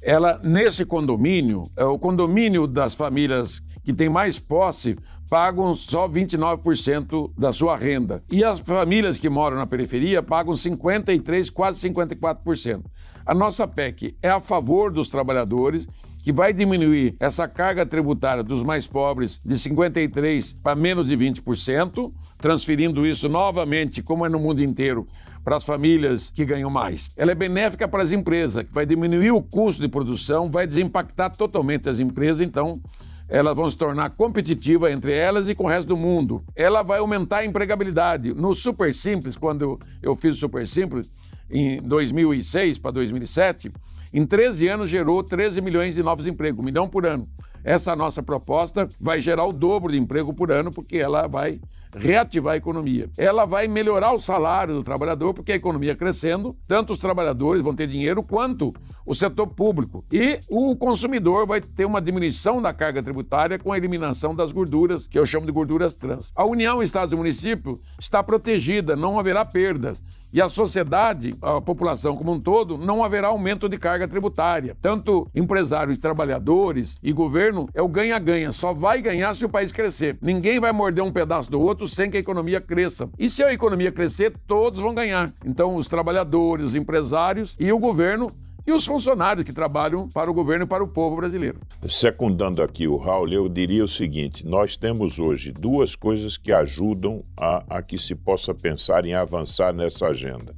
Ela, 0.03 0.39
nesse 0.45 0.85
condomínio, 0.85 1.63
é 1.75 1.85
o 1.85 1.99
condomínio 1.99 2.67
das 2.67 2.95
famílias 2.95 3.63
que 3.87 3.93
tem 3.93 4.09
mais 4.09 4.37
posse 4.37 4.97
pagam 5.31 5.73
só 5.73 6.09
29% 6.09 7.31
da 7.39 7.53
sua 7.53 7.77
renda. 7.77 8.21
E 8.29 8.43
as 8.43 8.59
famílias 8.59 9.17
que 9.17 9.29
moram 9.29 9.57
na 9.57 9.67
periferia 9.67 10.21
pagam 10.21 10.55
53%, 10.55 11.53
quase 11.53 11.89
54%. 11.89 12.83
A 13.25 13.33
nossa 13.33 13.67
PEC 13.67 14.17
é 14.21 14.29
a 14.29 14.41
favor 14.41 14.91
dos 14.91 15.09
trabalhadores 15.09 15.87
que 16.25 16.33
vai 16.33 16.53
diminuir 16.53 17.15
essa 17.21 17.47
carga 17.47 17.87
tributária 17.87 18.43
dos 18.43 18.65
mais 18.65 18.89
pobres 18.89 19.41
de 19.45 19.55
53% 19.55 20.57
para 20.61 20.75
menos 20.75 21.07
de 21.07 21.17
20%, 21.17 22.11
transferindo 22.39 23.07
isso 23.07 23.29
novamente, 23.29 24.03
como 24.03 24.27
é 24.27 24.29
no 24.29 24.41
mundo 24.41 24.65
inteiro, 24.65 25.07
para 25.45 25.57
as 25.57 25.65
famílias 25.65 26.29
que 26.29 26.45
ganham 26.45 26.71
mais. 26.71 27.09
Ela 27.17 27.31
é 27.31 27.35
benéfica 27.37 27.87
para 27.87 28.03
as 28.03 28.11
empresas, 28.11 28.65
que 28.65 28.75
vai 28.75 28.85
diminuir 28.85 29.31
o 29.31 29.41
custo 29.41 29.81
de 29.81 29.89
produção, 29.89 30.51
vai 30.51 30.67
desimpactar 30.67 31.31
totalmente 31.31 31.89
as 31.89 32.01
empresas, 32.01 32.41
então 32.41 32.81
elas 33.29 33.57
vão 33.57 33.69
se 33.69 33.77
tornar 33.77 34.11
competitivas 34.11 34.93
entre 34.93 35.13
elas 35.13 35.49
e 35.49 35.55
com 35.55 35.65
o 35.65 35.69
resto 35.69 35.89
do 35.89 35.97
mundo. 35.97 36.45
Ela 36.55 36.83
vai 36.83 36.99
aumentar 36.99 37.39
a 37.39 37.45
empregabilidade. 37.45 38.33
No 38.33 38.55
Super 38.55 38.95
Simples, 38.95 39.37
quando 39.37 39.79
eu 40.03 40.15
fiz 40.15 40.37
o 40.37 40.41
Super 40.41 40.67
Simples, 40.67 41.13
em 41.51 41.81
2006 41.83 42.79
para 42.79 42.93
2007, 42.93 43.73
em 44.13 44.25
13 44.25 44.69
anos 44.69 44.91
gerou 44.91 45.23
13 45.23 45.61
milhões 45.61 45.95
de 45.95 46.03
novos 46.03 46.27
empregos, 46.27 46.61
um 46.61 46.65
milhão 46.65 46.89
por 46.89 47.05
ano. 47.07 47.29
Essa 47.67 47.97
nossa 47.97 48.23
proposta 48.23 48.89
vai 49.01 49.21
gerar 49.21 49.45
o 49.45 49.53
dobro 49.53 49.91
de 49.91 49.99
emprego 49.99 50.33
por 50.33 50.53
ano, 50.53 50.71
porque 50.71 50.99
ela 50.99 51.27
vai 51.27 51.61
reativar 51.97 52.55
a 52.55 52.57
economia. 52.57 53.11
Ela 53.19 53.45
vai 53.45 53.67
melhorar 53.67 54.13
o 54.13 54.21
salário 54.21 54.73
do 54.73 54.85
trabalhador, 54.85 55.35
porque 55.35 55.51
a 55.51 55.57
economia 55.57 55.97
crescendo, 55.97 56.57
tanto 56.69 56.93
os 56.93 56.99
trabalhadores 57.01 57.65
vão 57.65 57.75
ter 57.75 57.89
dinheiro 57.89 58.23
quanto 58.23 58.73
o 59.05 59.15
setor 59.15 59.49
público. 59.49 60.05
E 60.13 60.39
o 60.49 60.77
consumidor 60.77 61.45
vai 61.45 61.61
ter 61.61 61.85
uma 61.85 62.01
diminuição 62.01 62.63
da 62.63 62.73
carga 62.73 63.03
tributária 63.03 63.59
com 63.59 63.73
a 63.73 63.77
eliminação 63.77 64.33
das 64.33 64.53
gorduras, 64.53 65.09
que 65.09 65.19
eu 65.19 65.27
chamo 65.27 65.47
de 65.47 65.53
gorduras 65.53 65.93
trans. 65.93 66.31
A 66.37 66.45
União, 66.45 66.81
Estados 66.81 67.13
e 67.13 67.17
Município 67.17 67.81
está 67.99 68.23
protegida, 68.23 68.95
não 68.95 69.19
haverá 69.19 69.45
perdas. 69.45 70.01
E 70.33 70.41
a 70.43 70.49
sociedade, 70.49 71.35
a 71.41 71.61
população 71.61 72.17
como 72.17 72.33
um 72.33 72.41
todo, 72.41 72.77
não 72.77 73.03
haverá 73.03 73.29
aumento 73.29 73.69
de 73.69 73.77
carga 73.77 74.09
tributária. 74.09 74.77
Tanto 74.83 75.29
empresários, 75.35 75.99
trabalhadores 75.99 76.99
e 77.03 77.13
governo 77.13 77.69
é 77.73 77.81
o 77.81 77.89
ganha-ganha. 77.89 78.53
Só 78.53 78.73
vai 78.73 79.01
ganhar 79.01 79.35
se 79.35 79.45
o 79.45 79.49
país 79.49 79.73
crescer. 79.73 80.19
Ninguém 80.21 80.59
vai 80.59 80.73
morder 80.73 81.05
um 81.05 81.13
pedaço 81.13 81.51
do 81.51 81.61
outro 81.61 81.87
sem 81.87 82.11
que 82.11 82.17
a 82.17 82.21
economia 82.21 82.61
cresça. 82.61 83.09
E 83.19 83.31
se 83.31 83.43
a 83.43 83.53
economia 83.53 83.93
crescer, 83.93 84.35
todos 84.47 84.81
vão 84.81 84.95
ganhar. 84.95 85.31
Então, 85.45 85.77
os 85.77 85.89
trabalhadores, 85.89 86.67
os 86.67 86.75
empresários 86.75 87.57
e 87.59 87.73
o 87.73 87.79
governo 87.79 88.29
e 88.67 88.73
os 88.73 88.85
funcionários 88.85 89.45
que 89.45 89.53
trabalham 89.53 90.09
para 90.09 90.31
o 90.31 90.35
governo 90.35 90.65
e 90.65 90.67
para 90.67 90.83
o 90.83 90.89
povo 90.89 91.17
brasileiro. 91.17 91.61
Secundando 91.89 92.63
aqui 92.63 92.89
o 92.89 92.97
Raul, 92.97 93.29
eu 93.29 93.49
diria 93.49 93.85
o 93.85 93.89
seguinte: 93.89 94.45
nós 94.45 94.77
temos 94.77 95.19
hoje 95.19 95.53
duas 95.53 95.95
coisas 95.95 96.37
que 96.37 96.53
ajudam 96.53 97.23
a, 97.39 97.79
a 97.79 97.83
que 97.83 97.99
se 97.99 98.15
possa 98.15 98.53
pensar 98.53 99.05
em 99.05 99.15
avançar 99.15 99.73
nessa 99.73 100.07
agenda. 100.07 100.55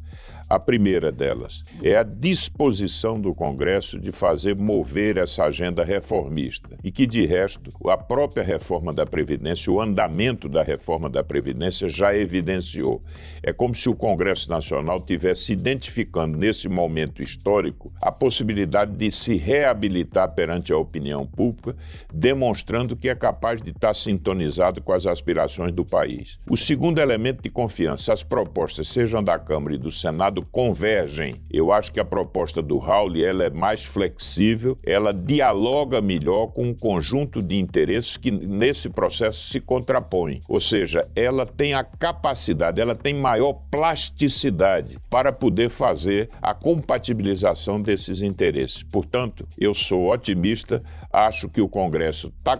A 0.50 0.59
primeira 0.59 1.12
delas 1.12 1.62
é 1.83 1.95
a 1.95 2.02
disposição 2.02 3.21
do 3.21 3.35
Congresso 3.35 3.99
de 3.99 4.11
fazer 4.11 4.57
mover 4.57 5.19
essa 5.19 5.45
agenda 5.45 5.85
reformista 5.85 6.78
e 6.83 6.90
que, 6.90 7.07
de 7.07 7.26
resto, 7.26 7.71
a 7.87 7.99
própria 7.99 8.43
reforma 8.43 8.90
da 8.90 9.05
Previdência, 9.05 9.71
o 9.71 9.78
andamento 9.78 10.49
da 10.49 10.62
reforma 10.62 11.11
da 11.11 11.23
Previdência 11.23 11.90
já 11.90 12.17
evidenciou. 12.17 13.02
É 13.43 13.52
como 13.52 13.75
se 13.75 13.90
o 13.90 13.95
Congresso 13.95 14.49
Nacional 14.49 15.02
tivesse 15.02 15.52
identificando 15.52 16.38
nesse 16.38 16.67
momento 16.67 17.23
histórico 17.23 17.93
a 18.00 18.11
possibilidade 18.11 18.93
de 18.93 19.11
se 19.11 19.37
reabilitar 19.37 20.35
perante 20.35 20.73
a 20.73 20.78
opinião 20.78 21.26
pública, 21.26 21.76
demonstrando 22.11 22.97
que 22.97 23.11
é 23.11 23.14
capaz 23.14 23.61
de 23.61 23.71
estar 23.71 23.93
sintonizado 23.93 24.81
com 24.81 24.95
as 24.95 25.05
aspirações 25.05 25.73
do 25.73 25.85
país. 25.85 26.38
O 26.49 26.57
segundo 26.57 27.00
elemento 27.00 27.43
de 27.43 27.50
confiança, 27.50 28.14
as 28.14 28.23
propostas, 28.23 28.88
sejam 28.88 29.23
da 29.23 29.38
Câmara 29.38 29.75
e 29.75 29.78
do 29.78 29.93
Senado, 29.93 30.38
convergem. 30.42 31.35
Eu 31.50 31.73
acho 31.73 31.92
que 31.92 32.00
a 32.00 32.04
proposta 32.04 32.62
do 32.62 32.78
Raul 32.78 33.16
ela 33.16 33.45
é 33.45 33.50
mais 33.50 33.85
flexível, 33.85 34.78
ela 34.85 35.12
dialoga 35.12 36.00
melhor 36.00 36.49
com 36.49 36.64
um 36.64 36.75
conjunto 36.75 37.40
de 37.40 37.57
interesses 37.57 38.16
que 38.16 38.30
nesse 38.30 38.88
processo 38.88 39.49
se 39.49 39.61
contrapõem. 39.61 40.40
Ou 40.49 40.61
seja, 40.61 41.02
ela 41.14 41.47
tem 41.47 41.75
a 41.75 41.85
capacidade, 41.85 42.80
ela 42.80 42.95
tem 42.95 43.14
maior 43.14 43.54
plasticidade 43.71 44.99
para 45.09 45.33
poder 45.33 45.71
fazer 45.71 46.28
a 46.42 46.52
compatibilização 46.52 47.80
desses 47.80 48.21
interesses. 48.21 48.83
Portanto, 48.83 49.47
eu 49.59 49.73
sou 49.73 50.12
otimista, 50.12 50.83
acho 51.12 51.49
que 51.49 51.61
o 51.61 51.68
Congresso 51.68 52.33
tá, 52.42 52.59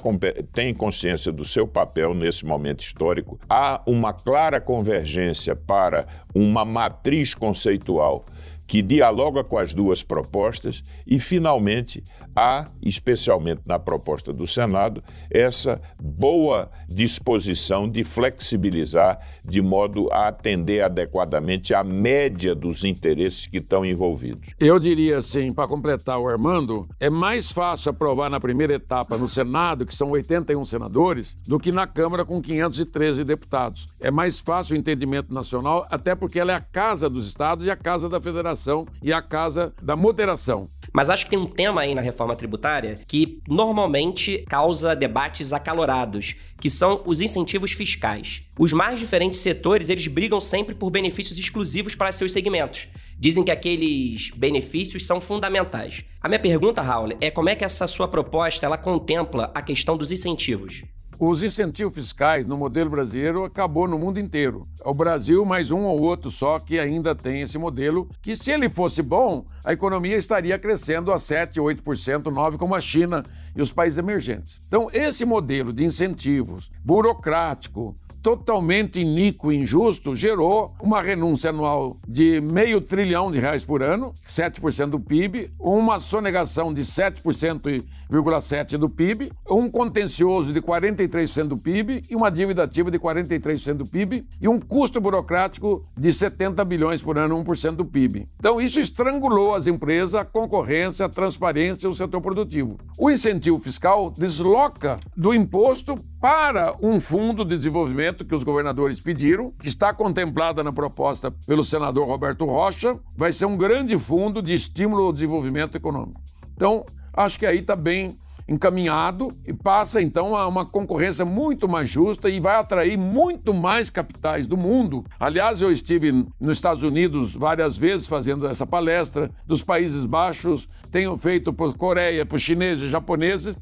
tem 0.53 0.73
consciência 0.73 1.31
do 1.33 1.45
seu 1.45 1.67
papel 1.67 2.15
nesse 2.15 2.47
momento 2.47 2.81
histórico. 2.81 3.39
Há 3.49 3.83
uma 3.87 4.13
clara 4.13 4.61
convergência 4.61 5.55
para 5.55 6.07
uma 6.35 6.65
matriz 6.65 7.35
conceitual 7.69 8.25
que 8.69 8.83
dialoga 8.83 9.43
com 9.43 9.57
as 9.57 9.73
duas 9.73 10.03
propostas 10.03 10.83
e, 11.07 11.19
finalmente, 11.19 12.05
há, 12.37 12.67
especialmente 12.83 13.63
na 13.65 13.79
proposta 13.79 14.31
do 14.31 14.47
Senado, 14.47 15.03
essa 15.31 15.81
boa 15.99 16.71
disposição 16.87 17.89
de 17.89 18.05
flexibilizar 18.05 19.19
de 19.43 19.63
modo 19.63 20.09
a 20.13 20.29
atender 20.29 20.83
adequadamente 20.83 21.75
a 21.75 21.83
média 21.83 22.55
dos 22.55 22.85
interesses 22.85 23.47
que 23.47 23.57
estão 23.57 23.87
envolvidos. 23.87 24.51
Eu 24.61 24.79
diria 24.79 25.17
assim, 25.17 25.51
para 25.51 25.67
completar 25.67 26.19
o 26.19 26.29
Armando, 26.29 26.87
é 27.01 27.09
mais 27.09 27.51
fácil 27.51 27.91
aprovar 27.91 28.29
na 28.29 28.39
primeira 28.39 28.75
etapa 28.75 29.17
no 29.17 29.31
Senado, 29.31 29.87
que 29.87 29.95
são 29.95 30.11
81 30.11 30.63
senadores, 30.67 31.39
do 31.47 31.59
que 31.59 31.73
na 31.73 31.87
Câmara 31.87 32.23
com 32.23 32.43
513 32.43 33.25
deputados. 33.25 33.87
É 33.99 34.11
mais 34.11 34.41
fácil 34.41 34.77
o 34.77 34.79
entendimento 34.79 35.33
nacional, 35.33 35.87
até 35.91 36.15
porque 36.15 36.39
ela 36.39 36.53
é 36.53 36.57
a 36.57 36.61
casa 36.61 37.09
dos 37.09 37.27
estados 37.27 37.65
e 37.65 37.71
a 37.71 37.77
casa 37.77 38.11
da 38.11 38.21
federação 38.21 38.58
e 39.03 39.13
a 39.13 39.23
casa 39.23 39.73
da 39.83 39.95
moderação. 39.95 40.69
Mas 40.93 41.11
acho 41.11 41.25
que 41.25 41.31
tem 41.31 41.39
um 41.39 41.47
tema 41.47 41.83
aí 41.83 41.95
na 41.95 42.01
reforma 42.01 42.35
tributária 42.35 42.95
que 43.07 43.41
normalmente 43.47 44.45
causa 44.49 44.97
debates 44.97 45.53
acalorados, 45.53 46.35
que 46.61 46.71
são 46.71 47.03
os 47.05 47.21
incentivos 47.21 47.73
fiscais. 47.73 48.41
Os 48.59 48.73
mais 48.73 48.99
diferentes 48.99 49.41
setores, 49.41 49.91
eles 49.91 50.07
brigam 50.07 50.41
sempre 50.41 50.75
por 50.75 50.91
benefícios 50.91 51.39
exclusivos 51.39 51.95
para 51.95 52.13
seus 52.13 52.33
segmentos. 52.33 52.89
Dizem 53.19 53.45
que 53.45 53.51
aqueles 53.51 54.31
benefícios 54.31 55.07
são 55.07 55.21
fundamentais. 55.21 56.05
A 56.21 56.29
minha 56.29 56.39
pergunta, 56.41 56.83
Raul, 56.83 57.17
é 57.21 57.31
como 57.31 57.49
é 57.49 57.55
que 57.55 57.65
essa 57.65 57.87
sua 57.87 58.09
proposta 58.09 58.65
ela 58.65 58.79
contempla 58.79 59.51
a 59.55 59.63
questão 59.63 59.97
dos 59.97 60.11
incentivos? 60.13 60.85
Os 61.21 61.43
incentivos 61.43 61.95
fiscais 61.95 62.47
no 62.47 62.57
modelo 62.57 62.91
brasileiro 62.91 63.43
acabou 63.43 63.89
no 63.89 63.99
mundo 63.99 64.21
inteiro. 64.21 64.63
O 64.85 64.95
Brasil, 64.95 65.45
mais 65.45 65.73
um 65.73 65.81
ou 65.81 66.01
outro 66.01 66.31
só, 66.31 66.61
que 66.61 66.79
ainda 66.79 67.13
tem 67.13 67.43
esse 67.43 67.59
modelo, 67.59 68.09
que 68.23 68.37
se 68.37 68.53
ele 68.53 68.69
fosse 68.69 69.03
bom, 69.03 69.45
a 69.65 69.73
economia 69.73 70.17
estaria 70.17 70.57
crescendo 70.61 71.13
a 71.13 71.19
7, 71.19 71.59
8%, 71.59 71.83
9%, 72.23 72.57
como 72.57 72.73
a 72.73 72.81
China 72.81 73.25
e 73.57 73.61
os 73.61 73.73
países 73.73 73.99
emergentes. 73.99 74.61
Então, 74.69 74.89
esse 74.93 75.25
modelo 75.25 75.73
de 75.73 75.85
incentivos 75.85 76.71
burocrático, 76.85 77.97
totalmente 78.23 79.01
iníquo 79.01 79.53
e 79.53 79.57
injusto 79.57 80.15
gerou 80.15 80.75
uma 80.83 81.01
renúncia 81.03 81.51
anual 81.51 81.97
de 82.07 82.41
meio 82.41 82.81
trilhão 82.81 83.31
de 83.31 83.39
reais 83.39 83.65
por 83.65 83.83
ano, 83.83 84.15
7% 84.27 84.91
do 84.91 85.01
PIB, 85.01 85.51
uma 85.59 85.99
sonegação 85.99 86.73
de 86.73 86.83
7,7% 86.83 88.79
do 88.79 88.89
PIB, 88.89 89.31
um 89.49 89.71
contencioso 89.71 90.53
de 90.53 90.61
43% 90.61 91.49
do 91.49 91.57
PIB 91.57 92.03
e 92.11 92.17
uma 92.17 92.31
dívida 92.31 92.63
ativa 92.63 92.91
de 92.91 92.99
43% 92.99 93.75
do 93.75 93.87
PIB 93.87 94.27
e 94.41 94.49
um 94.49 94.59
custo 94.59 95.01
burocrático 95.01 95.87
de 95.97 96.13
70 96.13 96.65
bilhões 96.65 97.03
por 97.03 97.19
ano, 97.19 97.43
1% 97.45 97.77
do 97.77 97.85
PIB. 97.85 98.29
Então 98.39 98.61
isso 98.61 98.81
estrangulou 98.81 99.55
as 99.55 99.67
empresas, 99.67 100.15
a 100.15 100.25
concorrência, 100.25 101.07
a 101.07 101.09
transparência 101.09 101.87
e 101.87 101.91
o 101.91 101.95
setor 101.95 102.21
produtivo. 102.21 102.79
O 102.99 103.11
incentivo 103.11 103.59
fiscal 103.59 104.11
desloca 104.11 104.99
do 105.17 105.35
imposto 105.35 105.97
para 106.21 106.75
um 106.83 106.99
fundo 106.99 107.45
de 107.45 107.57
desenvolvimento 107.57 108.08
que 108.25 108.35
os 108.35 108.45
governadores 108.45 109.01
pediram, 109.01 109.51
que 109.51 109.69
está 109.69 109.93
contemplada 109.93 110.63
na 110.63 110.73
proposta 110.73 111.31
pelo 111.47 111.65
senador 111.65 112.07
Roberto 112.07 112.45
Rocha, 112.45 112.99
vai 113.17 113.33
ser 113.33 113.47
um 113.47 113.57
grande 113.57 113.97
fundo 113.97 114.43
de 114.43 114.55
estímulo 114.55 115.05
ao 115.05 115.13
desenvolvimento 115.13 115.77
econômico. 115.77 116.21
Então, 116.55 116.85
acho 117.13 117.39
que 117.39 117.47
aí 117.47 117.59
está 117.59 117.77
bem 117.77 118.19
encaminhado 118.49 119.29
e 119.47 119.53
passa 119.53 120.01
então 120.01 120.35
a 120.35 120.49
uma 120.49 120.65
concorrência 120.65 121.25
muito 121.25 121.69
mais 121.69 121.91
justa 121.91 122.31
e 122.31 122.41
vai 122.41 122.57
atrair 122.57 122.97
muito 122.97 123.53
mais 123.53 123.91
capitais 123.91 124.47
do 124.47 124.57
mundo. 124.57 125.05
Aliás, 125.21 125.61
eu 125.61 125.71
estive 125.71 126.27
nos 126.41 126.57
Estados 126.57 126.83
Unidos 126.83 127.35
várias 127.35 127.77
vezes 127.77 128.09
fazendo 128.09 128.47
essa 128.47 128.67
palestra, 128.67 129.31
dos 129.47 129.63
Países 129.63 130.07
Baixos, 130.07 130.67
tenho 130.91 131.17
feito 131.19 131.53
por 131.53 131.77
Coreia, 131.77 132.25
por 132.25 132.39
chineses, 132.39 132.91
japoneses, 132.91 133.55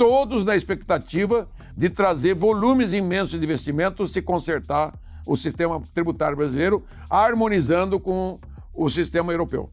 todos 0.00 0.46
na 0.46 0.56
expectativa 0.56 1.46
de 1.76 1.90
trazer 1.90 2.34
volumes 2.34 2.94
imensos 2.94 3.38
de 3.38 3.44
investimentos 3.44 4.12
se 4.12 4.22
consertar 4.22 4.98
o 5.26 5.36
sistema 5.36 5.78
tributário 5.92 6.38
brasileiro, 6.38 6.82
harmonizando 7.10 8.00
com 8.00 8.40
o 8.72 8.88
sistema 8.88 9.30
europeu. 9.30 9.68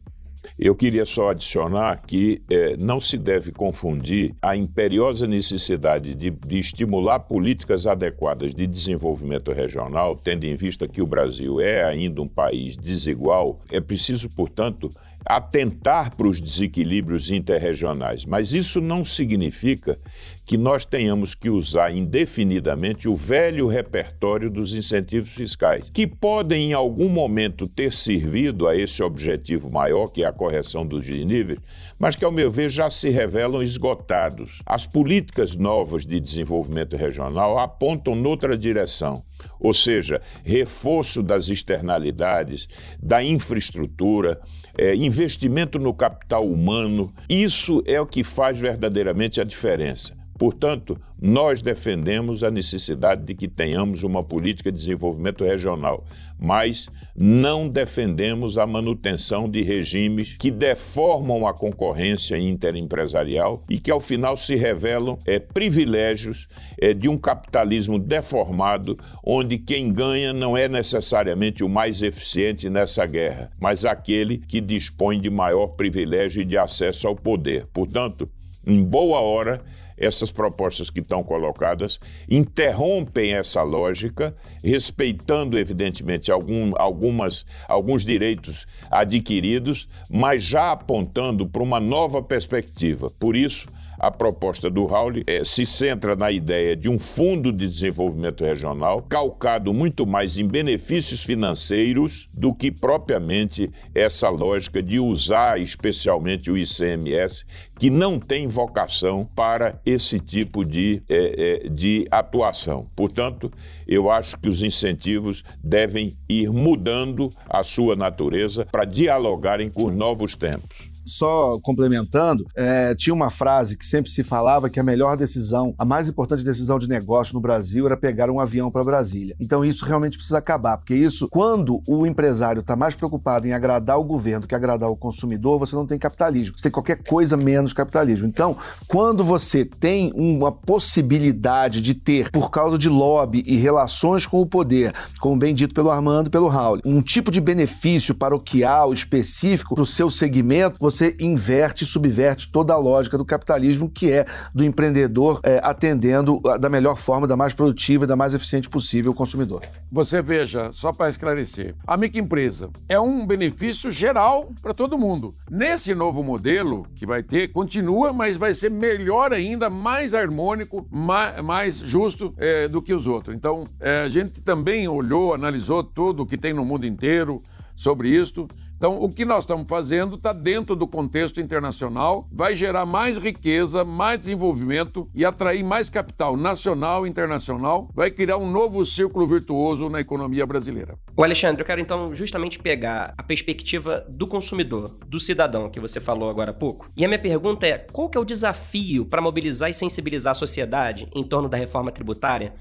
Eu 0.58 0.74
queria 0.74 1.06
só 1.06 1.30
adicionar 1.30 2.02
que 2.06 2.42
eh, 2.50 2.76
não 2.78 3.00
se 3.00 3.16
deve 3.16 3.52
confundir 3.52 4.34
a 4.42 4.54
imperiosa 4.54 5.26
necessidade 5.26 6.14
de, 6.14 6.28
de, 6.28 6.58
estimular 6.58 7.20
políticas 7.20 7.86
adequadas 7.86 8.54
de 8.54 8.66
desenvolvimento 8.66 9.50
regional, 9.52 10.14
tendo 10.14 10.44
em 10.44 10.54
vista 10.54 10.86
que 10.86 11.00
o 11.00 11.06
Brasil 11.06 11.58
é 11.58 11.84
ainda 11.84 12.20
um 12.20 12.28
país 12.28 12.76
desigual. 12.76 13.58
É 13.72 13.80
preciso, 13.80 14.28
portanto, 14.28 14.90
atentar 15.24 16.16
para 16.16 16.28
os 16.28 16.40
desequilíbrios 16.40 17.30
interregionais, 17.30 18.24
mas 18.24 18.52
isso 18.52 18.80
não 18.80 19.04
significa 19.04 19.98
que 20.44 20.56
nós 20.56 20.86
tenhamos 20.86 21.34
que 21.34 21.50
usar 21.50 21.94
indefinidamente 21.94 23.08
o 23.08 23.14
velho 23.14 23.66
repertório 23.66 24.50
dos 24.50 24.74
incentivos 24.74 25.34
fiscais, 25.34 25.90
que 25.92 26.06
podem 26.06 26.70
em 26.70 26.72
algum 26.72 27.08
momento 27.08 27.68
ter 27.68 27.92
servido 27.92 28.66
a 28.66 28.74
esse 28.74 29.02
objetivo 29.02 29.70
maior, 29.70 30.06
que 30.06 30.24
é 30.24 30.26
a 30.26 30.32
correção 30.32 30.86
dos 30.86 31.06
níveis, 31.06 31.58
mas 31.98 32.16
que, 32.16 32.24
ao 32.24 32.32
meu 32.32 32.50
ver, 32.50 32.70
já 32.70 32.88
se 32.88 33.10
revelam 33.10 33.62
esgotados. 33.62 34.62
As 34.64 34.86
políticas 34.86 35.54
novas 35.54 36.06
de 36.06 36.18
desenvolvimento 36.18 36.96
regional 36.96 37.58
apontam 37.58 38.14
noutra 38.14 38.56
direção 38.56 39.22
ou 39.60 39.72
seja, 39.72 40.20
reforço 40.44 41.22
das 41.22 41.48
externalidades, 41.48 42.68
da 43.02 43.22
infraestrutura, 43.22 44.40
é, 44.78 44.94
investimento 44.94 45.78
no 45.78 45.92
capital 45.92 46.46
humano. 46.46 47.12
Isso 47.28 47.82
é 47.84 48.00
o 48.00 48.06
que 48.06 48.24
faz 48.24 48.58
verdadeiramente 48.58 49.40
a 49.40 49.44
diferença. 49.44 50.17
Portanto, 50.38 50.96
nós 51.20 51.60
defendemos 51.60 52.44
a 52.44 52.50
necessidade 52.50 53.24
de 53.24 53.34
que 53.34 53.48
tenhamos 53.48 54.04
uma 54.04 54.22
política 54.22 54.70
de 54.70 54.78
desenvolvimento 54.78 55.44
regional, 55.44 56.04
mas 56.38 56.88
não 57.16 57.68
defendemos 57.68 58.56
a 58.56 58.64
manutenção 58.64 59.50
de 59.50 59.62
regimes 59.62 60.36
que 60.38 60.52
deformam 60.52 61.44
a 61.44 61.52
concorrência 61.52 62.38
interempresarial 62.38 63.64
e 63.68 63.80
que, 63.80 63.90
ao 63.90 63.98
final, 63.98 64.36
se 64.36 64.54
revelam 64.54 65.18
é, 65.26 65.40
privilégios 65.40 66.46
é, 66.80 66.94
de 66.94 67.08
um 67.08 67.18
capitalismo 67.18 67.98
deformado, 67.98 68.96
onde 69.24 69.58
quem 69.58 69.92
ganha 69.92 70.32
não 70.32 70.56
é 70.56 70.68
necessariamente 70.68 71.64
o 71.64 71.68
mais 71.68 72.00
eficiente 72.00 72.70
nessa 72.70 73.04
guerra, 73.04 73.50
mas 73.60 73.84
aquele 73.84 74.38
que 74.38 74.60
dispõe 74.60 75.20
de 75.20 75.30
maior 75.30 75.68
privilégio 75.68 76.42
e 76.42 76.44
de 76.44 76.56
acesso 76.56 77.08
ao 77.08 77.16
poder. 77.16 77.66
Portanto, 77.72 78.28
em 78.64 78.84
boa 78.84 79.18
hora, 79.20 79.64
essas 79.98 80.30
propostas 80.30 80.90
que 80.90 81.00
estão 81.00 81.22
colocadas 81.22 81.98
interrompem 82.28 83.32
essa 83.32 83.62
lógica, 83.62 84.34
respeitando, 84.62 85.58
evidentemente, 85.58 86.30
algum, 86.30 86.72
algumas, 86.76 87.44
alguns 87.68 88.04
direitos 88.04 88.66
adquiridos, 88.90 89.88
mas 90.10 90.42
já 90.44 90.72
apontando 90.72 91.46
para 91.46 91.62
uma 91.62 91.80
nova 91.80 92.22
perspectiva. 92.22 93.10
Por 93.18 93.36
isso, 93.36 93.68
a 93.98 94.10
proposta 94.10 94.70
do 94.70 94.86
Raul 94.86 95.22
é, 95.26 95.44
se 95.44 95.66
centra 95.66 96.14
na 96.14 96.30
ideia 96.30 96.76
de 96.76 96.88
um 96.88 96.98
fundo 96.98 97.52
de 97.52 97.66
desenvolvimento 97.66 98.44
regional 98.44 99.02
calcado 99.02 99.72
muito 99.72 100.06
mais 100.06 100.38
em 100.38 100.46
benefícios 100.46 101.22
financeiros 101.22 102.28
do 102.32 102.54
que 102.54 102.70
propriamente 102.70 103.70
essa 103.94 104.28
lógica 104.28 104.82
de 104.82 105.00
usar 105.00 105.60
especialmente 105.60 106.50
o 106.50 106.56
ICMS, 106.56 107.44
que 107.78 107.90
não 107.90 108.18
tem 108.18 108.46
vocação 108.46 109.28
para 109.34 109.80
esse 109.84 110.20
tipo 110.20 110.64
de, 110.64 111.02
é, 111.08 111.62
é, 111.64 111.68
de 111.68 112.06
atuação. 112.10 112.86
Portanto, 112.94 113.50
eu 113.86 114.10
acho 114.10 114.38
que 114.38 114.48
os 114.48 114.62
incentivos 114.62 115.42
devem 115.62 116.12
ir 116.28 116.50
mudando 116.50 117.30
a 117.48 117.62
sua 117.62 117.96
natureza 117.96 118.66
para 118.70 118.84
dialogarem 118.84 119.68
com 119.68 119.86
os 119.86 119.94
novos 119.94 120.36
tempos 120.36 120.97
só 121.08 121.58
complementando, 121.62 122.46
é, 122.54 122.94
tinha 122.94 123.14
uma 123.14 123.30
frase 123.30 123.76
que 123.76 123.84
sempre 123.84 124.10
se 124.10 124.22
falava 124.22 124.70
que 124.70 124.80
a 124.80 124.82
melhor 124.82 125.16
decisão, 125.16 125.74
a 125.78 125.84
mais 125.84 126.08
importante 126.08 126.44
decisão 126.44 126.78
de 126.78 126.88
negócio 126.88 127.34
no 127.34 127.40
Brasil 127.40 127.86
era 127.86 127.96
pegar 127.96 128.30
um 128.30 128.40
avião 128.40 128.70
para 128.70 128.84
Brasília. 128.84 129.34
Então 129.40 129.64
isso 129.64 129.84
realmente 129.84 130.16
precisa 130.16 130.38
acabar, 130.38 130.76
porque 130.76 130.94
isso, 130.94 131.28
quando 131.30 131.82
o 131.86 132.06
empresário 132.06 132.60
está 132.60 132.76
mais 132.76 132.94
preocupado 132.94 133.46
em 133.46 133.52
agradar 133.52 133.98
o 133.98 134.04
governo 134.04 134.46
que 134.46 134.54
agradar 134.54 134.90
o 134.90 134.96
consumidor, 134.96 135.58
você 135.58 135.74
não 135.74 135.86
tem 135.86 135.98
capitalismo. 135.98 136.56
Você 136.56 136.64
tem 136.64 136.72
qualquer 136.72 137.02
coisa 137.02 137.36
menos 137.36 137.72
capitalismo. 137.72 138.26
Então, 138.26 138.56
quando 138.86 139.24
você 139.24 139.64
tem 139.64 140.12
uma 140.14 140.50
possibilidade 140.50 141.80
de 141.80 141.94
ter, 141.94 142.30
por 142.30 142.50
causa 142.50 142.78
de 142.78 142.88
lobby 142.88 143.42
e 143.46 143.56
relações 143.56 144.26
com 144.26 144.40
o 144.40 144.46
poder, 144.46 144.92
como 145.20 145.36
bem 145.36 145.54
dito 145.54 145.74
pelo 145.74 145.90
Armando 145.90 146.28
e 146.28 146.30
pelo 146.30 146.48
Raul, 146.48 146.80
um 146.84 147.00
tipo 147.00 147.30
de 147.30 147.40
benefício 147.40 148.14
paroquial 148.14 148.92
específico 148.92 149.74
para 149.74 149.82
o 149.82 149.86
seu 149.86 150.10
segmento, 150.10 150.76
você 150.80 150.97
você 150.98 151.16
inverte 151.20 151.84
e 151.84 151.86
subverte 151.86 152.50
toda 152.50 152.72
a 152.74 152.76
lógica 152.76 153.16
do 153.16 153.24
capitalismo, 153.24 153.88
que 153.88 154.10
é 154.10 154.26
do 154.52 154.64
empreendedor 154.64 155.40
é, 155.44 155.60
atendendo 155.62 156.40
da 156.58 156.68
melhor 156.68 156.96
forma, 156.96 157.26
da 157.26 157.36
mais 157.36 157.54
produtiva 157.54 158.06
da 158.06 158.16
mais 158.16 158.34
eficiente 158.34 158.68
possível 158.68 159.12
o 159.12 159.14
consumidor. 159.14 159.62
Você 159.92 160.20
veja, 160.20 160.72
só 160.72 160.92
para 160.92 161.08
esclarecer, 161.08 161.76
a 161.86 161.96
microempresa 161.96 162.70
é 162.88 162.98
um 162.98 163.24
benefício 163.24 163.90
geral 163.92 164.50
para 164.60 164.74
todo 164.74 164.98
mundo. 164.98 165.32
Nesse 165.48 165.94
novo 165.94 166.22
modelo 166.22 166.84
que 166.96 167.06
vai 167.06 167.22
ter, 167.22 167.48
continua, 167.48 168.12
mas 168.12 168.36
vai 168.36 168.52
ser 168.52 168.70
melhor 168.70 169.32
ainda, 169.32 169.70
mais 169.70 170.14
harmônico, 170.14 170.86
mais, 170.90 171.40
mais 171.42 171.78
justo 171.78 172.32
é, 172.36 172.66
do 172.66 172.82
que 172.82 172.92
os 172.92 173.06
outros. 173.06 173.36
Então, 173.36 173.64
é, 173.78 174.02
a 174.02 174.08
gente 174.08 174.40
também 174.40 174.88
olhou, 174.88 175.32
analisou 175.32 175.84
tudo 175.84 176.24
o 176.24 176.26
que 176.26 176.36
tem 176.36 176.52
no 176.52 176.64
mundo 176.64 176.86
inteiro 176.86 177.40
sobre 177.76 178.08
isso 178.08 178.48
então, 178.78 179.02
o 179.02 179.08
que 179.08 179.24
nós 179.24 179.42
estamos 179.42 179.68
fazendo 179.68 180.14
está 180.14 180.32
dentro 180.32 180.76
do 180.76 180.86
contexto 180.86 181.40
internacional, 181.40 182.28
vai 182.30 182.54
gerar 182.54 182.86
mais 182.86 183.18
riqueza, 183.18 183.84
mais 183.84 184.20
desenvolvimento 184.20 185.10
e 185.12 185.24
atrair 185.24 185.64
mais 185.64 185.90
capital 185.90 186.36
nacional 186.36 187.04
e 187.04 187.10
internacional, 187.10 187.90
vai 187.92 188.08
criar 188.08 188.36
um 188.36 188.48
novo 188.48 188.84
círculo 188.84 189.26
virtuoso 189.26 189.88
na 189.88 190.00
economia 190.00 190.46
brasileira. 190.46 190.96
O 191.16 191.24
Alexandre, 191.24 191.60
eu 191.60 191.66
quero 191.66 191.80
então 191.80 192.14
justamente 192.14 192.60
pegar 192.60 193.14
a 193.18 193.22
perspectiva 193.24 194.06
do 194.08 194.28
consumidor, 194.28 194.96
do 195.08 195.18
cidadão 195.18 195.68
que 195.68 195.80
você 195.80 195.98
falou 195.98 196.30
agora 196.30 196.52
há 196.52 196.54
pouco. 196.54 196.88
E 196.96 197.04
a 197.04 197.08
minha 197.08 197.18
pergunta 197.18 197.66
é: 197.66 197.78
qual 197.78 198.08
que 198.08 198.16
é 198.16 198.20
o 198.20 198.24
desafio 198.24 199.04
para 199.04 199.20
mobilizar 199.20 199.68
e 199.68 199.74
sensibilizar 199.74 200.30
a 200.30 200.34
sociedade 200.34 201.08
em 201.16 201.24
torno 201.24 201.48
da 201.48 201.56
reforma 201.56 201.90
tributária? 201.90 202.52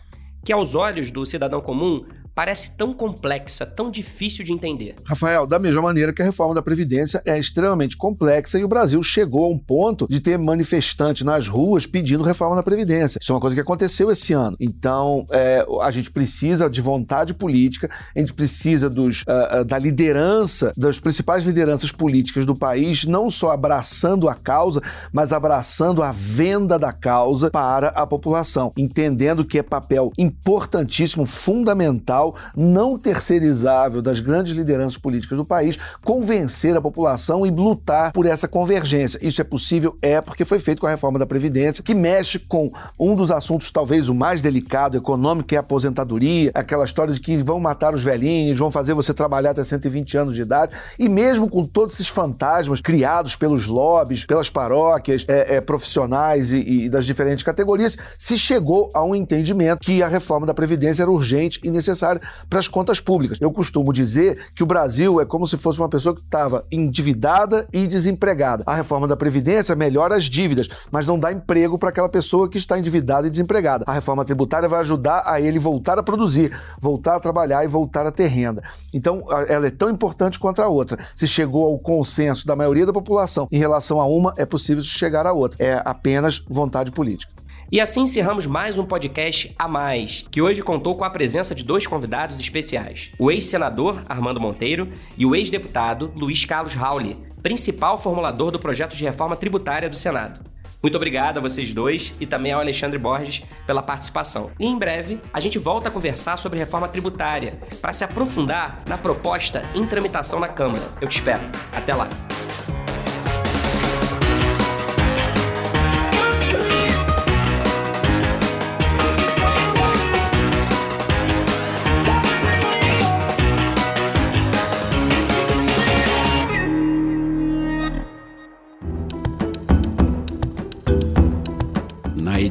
Que 0.44 0.52
aos 0.52 0.74
olhos 0.74 1.12
do 1.12 1.24
cidadão 1.28 1.62
comum 1.62 2.04
parece 2.38 2.70
tão 2.78 2.94
complexa, 2.94 3.66
tão 3.66 3.90
difícil 3.90 4.46
de 4.46 4.54
entender? 4.54 4.94
Rafael, 5.04 5.48
da 5.48 5.58
mesma 5.58 5.82
maneira 5.82 6.14
que 6.14 6.22
a 6.22 6.26
reforma 6.26 6.54
da 6.54 6.62
Previdência 6.62 7.20
é 7.26 7.36
extremamente 7.40 7.98
complexa 7.98 8.60
e 8.60 8.64
o 8.64 8.68
Brasil 8.68 9.02
chegou 9.02 9.46
a 9.46 9.50
um 9.50 9.58
ponto 9.58 10.06
de 10.08 10.20
ter 10.20 10.38
manifestantes 10.38 11.24
nas 11.24 11.48
ruas 11.48 11.88
pedindo 11.88 12.24
reforma 12.24 12.56
da 12.56 12.62
Previdência. 12.62 13.18
Isso 13.20 13.32
é 13.32 13.34
uma 13.34 13.42
coisa 13.42 13.56
que 13.56 13.62
aconteceu 13.62 14.12
esse 14.12 14.34
ano. 14.34 14.56
Então, 14.60 15.26
é, 15.32 15.66
a 15.82 15.90
gente 15.90 16.12
precisa 16.12 16.70
de 16.70 16.80
vontade 16.80 17.34
política, 17.34 17.90
a 18.16 18.20
gente 18.20 18.34
precisa 18.34 18.88
dos, 18.88 19.24
uh, 19.24 19.62
uh, 19.62 19.66
da 19.66 19.80
liderança, 19.80 20.72
das 20.78 21.00
principais 21.00 21.44
lideranças 21.44 21.92
políticas 21.92 22.46
do 22.46 22.54
país, 22.54 23.04
não 23.06 23.32
só 23.32 23.50
abraçando 23.50 24.30
a 24.30 24.36
causa, 24.36 24.80
mas 25.12 25.34
abraçando 25.34 26.04
a 26.04 26.12
venda 26.12 26.78
da 26.78 26.94
causa 26.94 27.50
para 27.50 27.88
a 27.88 28.06
população, 28.06 28.72
entendendo 28.78 29.44
que 29.44 29.58
é 29.58 29.64
papel 29.64 30.12
importantíssimo, 30.20 31.26
fundamental, 31.26 32.27
não 32.56 32.98
terceirizável 32.98 34.02
das 34.02 34.20
grandes 34.20 34.54
lideranças 34.54 34.98
políticas 34.98 35.38
do 35.38 35.46
país 35.46 35.78
convencer 36.04 36.76
a 36.76 36.82
população 36.82 37.46
e 37.46 37.52
lutar 37.52 38.12
por 38.12 38.26
essa 38.26 38.48
convergência. 38.48 39.20
Isso 39.22 39.42
é 39.42 39.44
possível? 39.44 39.98
É, 40.02 40.22
porque 40.22 40.46
foi 40.46 40.60
feito 40.60 40.80
com 40.80 40.88
a 40.88 40.90
reforma 40.90 41.20
da 41.20 41.26
Previdência, 41.26 41.84
que 41.84 41.94
mexe 41.94 42.40
com 42.40 42.72
um 43.00 43.14
dos 43.14 43.32
assuntos 43.32 43.72
talvez 43.72 44.10
o 44.10 44.16
mais 44.16 44.42
delicado, 44.42 44.98
econômico, 44.98 45.50
que 45.50 45.56
é 45.56 45.58
a 45.58 45.62
aposentadoria, 45.62 46.52
aquela 46.54 46.86
história 46.86 47.14
de 47.14 47.20
que 47.20 47.38
vão 47.38 47.60
matar 47.60 47.94
os 47.94 48.04
velhinhos, 48.04 48.60
vão 48.60 48.72
fazer 48.72 48.94
você 48.94 49.14
trabalhar 49.14 49.52
até 49.52 49.64
120 49.64 50.18
anos 50.18 50.36
de 50.36 50.42
idade, 50.42 50.76
e 50.98 51.10
mesmo 51.10 51.50
com 51.50 51.64
todos 51.64 51.96
esses 51.96 52.08
fantasmas 52.08 52.82
criados 52.82 53.36
pelos 53.36 53.66
lobbies, 53.66 54.26
pelas 54.26 54.50
paróquias, 54.50 55.26
é, 55.28 55.56
é, 55.56 55.62
profissionais 55.62 56.52
e, 56.52 56.86
e 56.86 56.90
das 56.90 57.06
diferentes 57.06 57.44
categorias, 57.44 57.98
se 58.18 58.38
chegou 58.38 58.90
a 58.94 59.04
um 59.04 59.16
entendimento 59.16 59.80
que 59.80 60.02
a 60.02 60.08
reforma 60.08 60.46
da 60.46 60.54
Previdência 60.54 61.04
era 61.04 61.12
urgente 61.12 61.60
e 61.64 61.72
necessária 61.72 62.17
para 62.50 62.60
as 62.60 62.68
contas 62.68 63.00
públicas. 63.00 63.38
Eu 63.40 63.52
costumo 63.52 63.94
dizer 63.94 64.48
que 64.56 64.64
o 64.64 64.66
Brasil 64.66 65.20
é 65.22 65.26
como 65.26 65.48
se 65.48 65.58
fosse 65.58 65.80
uma 65.80 65.90
pessoa 65.90 66.16
que 66.16 66.22
estava 66.22 66.64
endividada 66.72 67.68
e 67.72 67.88
desempregada. 67.88 68.64
A 68.66 68.76
reforma 68.76 69.08
da 69.08 69.16
Previdência 69.16 69.76
melhora 69.76 70.16
as 70.16 70.26
dívidas, 70.26 70.70
mas 70.92 71.06
não 71.06 71.20
dá 71.20 71.32
emprego 71.32 71.78
para 71.78 71.90
aquela 71.90 72.10
pessoa 72.10 72.50
que 72.50 72.58
está 72.58 72.78
endividada 72.78 73.28
e 73.28 73.30
desempregada. 73.30 73.84
A 73.88 73.94
reforma 73.94 74.26
tributária 74.26 74.70
vai 74.70 74.80
ajudar 74.80 75.24
a 75.26 75.40
ele 75.40 75.60
voltar 75.60 75.98
a 75.98 76.04
produzir, 76.04 76.52
voltar 76.80 77.16
a 77.16 77.20
trabalhar 77.20 77.64
e 77.64 77.68
voltar 77.68 78.06
a 78.06 78.12
ter 78.12 78.28
renda. 78.28 78.64
Então, 78.94 79.24
ela 79.48 79.68
é 79.68 79.72
tão 79.72 79.90
importante 79.90 80.40
quanto 80.40 80.62
a 80.62 80.68
outra. 80.68 80.98
Se 81.16 81.28
chegou 81.28 81.66
ao 81.66 81.78
consenso 81.80 82.46
da 82.46 82.56
maioria 82.56 82.86
da 82.86 82.94
população 82.94 83.48
em 83.52 83.58
relação 83.58 84.00
a 84.00 84.06
uma, 84.06 84.34
é 84.38 84.46
possível 84.46 84.84
chegar 84.84 85.26
a 85.26 85.34
outra. 85.34 85.64
É 85.64 85.82
apenas 85.84 86.44
vontade 86.48 86.92
política. 86.92 87.37
E 87.70 87.82
assim 87.82 88.04
encerramos 88.04 88.46
mais 88.46 88.80
um 88.80 88.86
podcast 88.86 89.54
a 89.60 89.68
mais, 89.68 90.26
que 90.32 90.42
hoje 90.42 90.62
contou 90.62 90.96
com 90.96 91.04
a 91.04 91.10
presença 91.10 91.54
de 91.54 91.66
dois 91.66 91.86
convidados 91.86 92.40
especiais: 92.40 93.12
o 93.20 93.30
ex-senador 93.30 94.02
Armando 94.08 94.40
Monteiro 94.40 94.88
e 95.18 95.26
o 95.26 95.36
ex-deputado 95.36 96.14
Luiz 96.16 96.46
Carlos 96.46 96.74
Rauli, 96.74 97.18
principal 97.44 97.98
formulador 97.98 98.52
do 98.52 98.60
projeto 98.60 98.96
de 98.96 99.04
reforma 99.04 99.36
tributária 99.36 99.90
do 99.90 99.98
Senado. 99.98 100.46
Muito 100.82 100.96
obrigado 100.96 101.40
a 101.40 101.42
vocês 101.42 101.74
dois 101.74 102.16
e 102.22 102.26
também 102.26 102.54
ao 102.54 102.62
Alexandre 102.62 102.98
Borges 102.98 103.44
pela 103.66 103.84
participação. 103.84 104.52
E 104.58 104.66
em 104.66 104.78
breve 104.78 105.20
a 105.34 105.40
gente 105.42 105.60
volta 105.60 105.90
a 105.90 105.92
conversar 105.92 106.38
sobre 106.38 106.60
reforma 106.60 106.88
tributária 106.88 107.60
para 107.82 107.92
se 107.92 108.06
aprofundar 108.06 108.84
na 108.88 108.98
proposta 108.98 109.66
em 109.76 109.86
tramitação 109.86 110.40
na 110.40 110.48
Câmara. 110.48 110.84
Eu 111.02 111.08
te 111.08 111.16
espero. 111.16 111.44
Até 111.74 111.94
lá. 111.94 112.08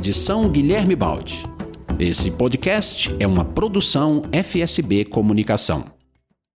Edição 0.06 0.48
Guilherme 0.48 0.94
Baldi. 0.94 1.42
Esse 1.98 2.30
podcast 2.30 3.12
é 3.18 3.26
uma 3.26 3.44
produção 3.44 4.22
FSB 4.32 5.04
Comunicação. 5.04 5.86